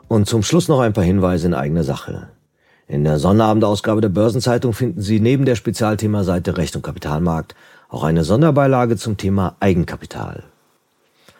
Und 0.07 0.27
zum 0.27 0.43
Schluss 0.43 0.67
noch 0.67 0.79
ein 0.79 0.93
paar 0.93 1.03
Hinweise 1.03 1.47
in 1.47 1.53
eigener 1.53 1.83
Sache. 1.83 2.29
In 2.87 3.03
der 3.03 3.17
Sonnterabendausgabe 3.17 4.01
der 4.01 4.09
Börsenzeitung 4.09 4.73
finden 4.73 5.01
Sie 5.01 5.19
neben 5.19 5.45
der 5.45 5.55
Spezialthemaseite 5.55 6.57
Recht 6.57 6.75
und 6.75 6.83
Kapitalmarkt 6.83 7.55
auch 7.89 8.03
eine 8.03 8.23
Sonderbeilage 8.23 8.97
zum 8.97 9.17
Thema 9.17 9.55
Eigenkapital. 9.59 10.43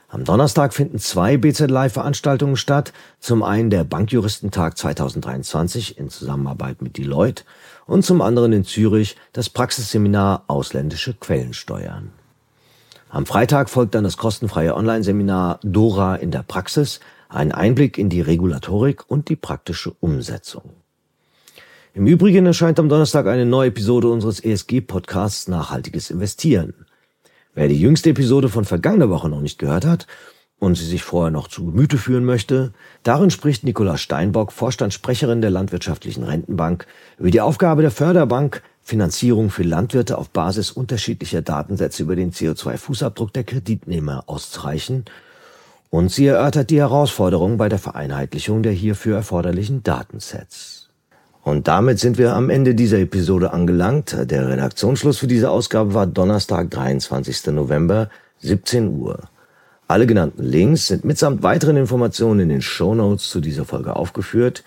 Am 0.07 0.23
Donnerstag 0.23 0.73
finden 0.73 0.97
zwei 0.97 1.37
BZ 1.37 1.69
Live-Veranstaltungen 1.69 2.55
statt. 2.55 2.93
Zum 3.19 3.43
einen 3.43 3.69
der 3.69 3.83
Bankjuristentag 3.83 4.77
2023 4.77 5.97
in 5.97 6.09
Zusammenarbeit 6.09 6.81
mit 6.81 6.97
Deloitte 6.97 7.43
und 7.87 8.03
zum 8.03 8.21
anderen 8.21 8.53
in 8.53 8.65
Zürich 8.65 9.15
das 9.33 9.49
Praxisseminar 9.49 10.43
Ausländische 10.47 11.13
Quellensteuern. 11.13 12.11
Am 13.09 13.25
Freitag 13.25 13.69
folgt 13.69 13.95
dann 13.95 14.03
das 14.03 14.17
kostenfreie 14.17 14.75
Online-Seminar 14.75 15.59
Dora 15.63 16.15
in 16.15 16.31
der 16.31 16.43
Praxis, 16.43 16.99
ein 17.29 17.51
Einblick 17.51 17.97
in 17.97 18.09
die 18.09 18.21
Regulatorik 18.21 19.09
und 19.09 19.29
die 19.29 19.35
praktische 19.35 19.91
Umsetzung. 19.99 20.71
Im 21.93 22.07
Übrigen 22.07 22.45
erscheint 22.45 22.77
am 22.77 22.89
Donnerstag 22.89 23.27
eine 23.27 23.45
neue 23.45 23.69
Episode 23.69 24.09
unseres 24.09 24.43
ESG-Podcasts 24.43 25.47
Nachhaltiges 25.47 26.09
Investieren. 26.09 26.73
Wer 27.53 27.69
die 27.69 27.79
jüngste 27.79 28.09
Episode 28.09 28.49
von 28.49 28.65
vergangener 28.65 29.09
Woche 29.09 29.29
noch 29.29 29.39
nicht 29.39 29.59
gehört 29.59 29.85
hat 29.85 30.07
und 30.59 30.75
sie 30.75 30.85
sich 30.85 31.03
vorher 31.03 31.31
noch 31.31 31.47
zu 31.47 31.65
Gemüte 31.65 31.97
führen 31.97 32.25
möchte, 32.25 32.73
darin 33.03 33.29
spricht 33.29 33.63
Nicola 33.63 33.97
Steinbock, 33.97 34.51
Vorstandssprecherin 34.51 35.41
der 35.41 35.51
Landwirtschaftlichen 35.51 36.23
Rentenbank, 36.23 36.87
über 37.17 37.31
die 37.31 37.41
Aufgabe 37.41 37.81
der 37.81 37.91
Förderbank, 37.91 38.61
Finanzierung 38.81 39.49
für 39.49 39.63
Landwirte 39.63 40.17
auf 40.17 40.29
Basis 40.29 40.71
unterschiedlicher 40.71 41.41
Datensätze 41.41 42.03
über 42.03 42.15
den 42.15 42.31
CO2-Fußabdruck 42.31 43.33
der 43.33 43.43
Kreditnehmer 43.43 44.23
auszureichen 44.27 45.05
und 45.89 46.11
sie 46.11 46.27
erörtert 46.27 46.71
die 46.71 46.79
Herausforderungen 46.79 47.57
bei 47.57 47.69
der 47.69 47.79
Vereinheitlichung 47.79 48.63
der 48.63 48.73
hierfür 48.73 49.15
erforderlichen 49.15 49.81
Datensets. 49.81 50.89
Und 51.41 51.67
damit 51.67 51.99
sind 51.99 52.17
wir 52.17 52.33
am 52.33 52.49
Ende 52.49 52.75
dieser 52.75 52.97
Episode 52.99 53.53
angelangt. 53.53 54.17
Der 54.19 54.49
Redaktionsschluss 54.49 55.19
für 55.19 55.27
diese 55.27 55.51
Ausgabe 55.51 55.93
war 55.93 56.05
Donnerstag, 56.05 56.71
23. 56.71 57.53
November, 57.53 58.09
17 58.39 58.87
Uhr. 58.99 59.29
Alle 59.87 60.07
genannten 60.07 60.41
Links 60.43 60.87
sind 60.87 61.05
mitsamt 61.05 61.43
weiteren 61.43 61.77
Informationen 61.77 62.39
in 62.39 62.49
den 62.49 62.61
Show 62.63 62.95
Notes 62.95 63.29
zu 63.29 63.39
dieser 63.39 63.65
Folge 63.65 63.95
aufgeführt. 63.95 64.63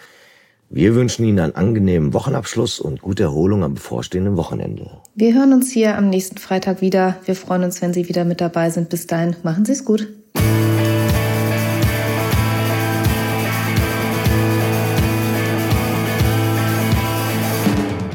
Wir 0.70 0.94
wünschen 0.94 1.24
Ihnen 1.24 1.40
einen 1.40 1.56
angenehmen 1.56 2.14
Wochenabschluss 2.14 2.78
und 2.78 3.02
gute 3.02 3.24
Erholung 3.24 3.64
am 3.64 3.74
bevorstehenden 3.74 4.36
Wochenende. 4.36 4.90
Wir 5.16 5.34
hören 5.34 5.52
uns 5.52 5.72
hier 5.72 5.96
am 5.98 6.08
nächsten 6.08 6.38
Freitag 6.38 6.82
wieder. 6.82 7.16
Wir 7.24 7.34
freuen 7.34 7.64
uns, 7.64 7.82
wenn 7.82 7.92
Sie 7.92 8.08
wieder 8.08 8.24
mit 8.24 8.40
dabei 8.40 8.70
sind. 8.70 8.90
Bis 8.90 9.08
dahin, 9.08 9.34
machen 9.42 9.64
Sie 9.64 9.72
es 9.72 9.84
gut. 9.84 10.06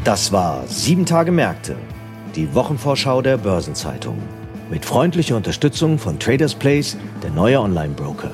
Das 0.06 0.32
war 0.32 0.64
Sieben 0.68 1.06
Tage 1.06 1.34
Märkte, 1.34 1.76
die 2.36 2.54
Wochenvorschau 2.54 3.22
der 3.22 3.38
Börsenzeitung. 3.38 4.18
Mit 4.70 4.86
freundlicher 4.86 5.36
Unterstützung 5.36 6.00
von 6.00 6.20
Traders 6.20 6.56
Place, 6.56 6.98
der 7.22 7.32
neue 7.32 7.60
Online-Broker. 7.60 8.32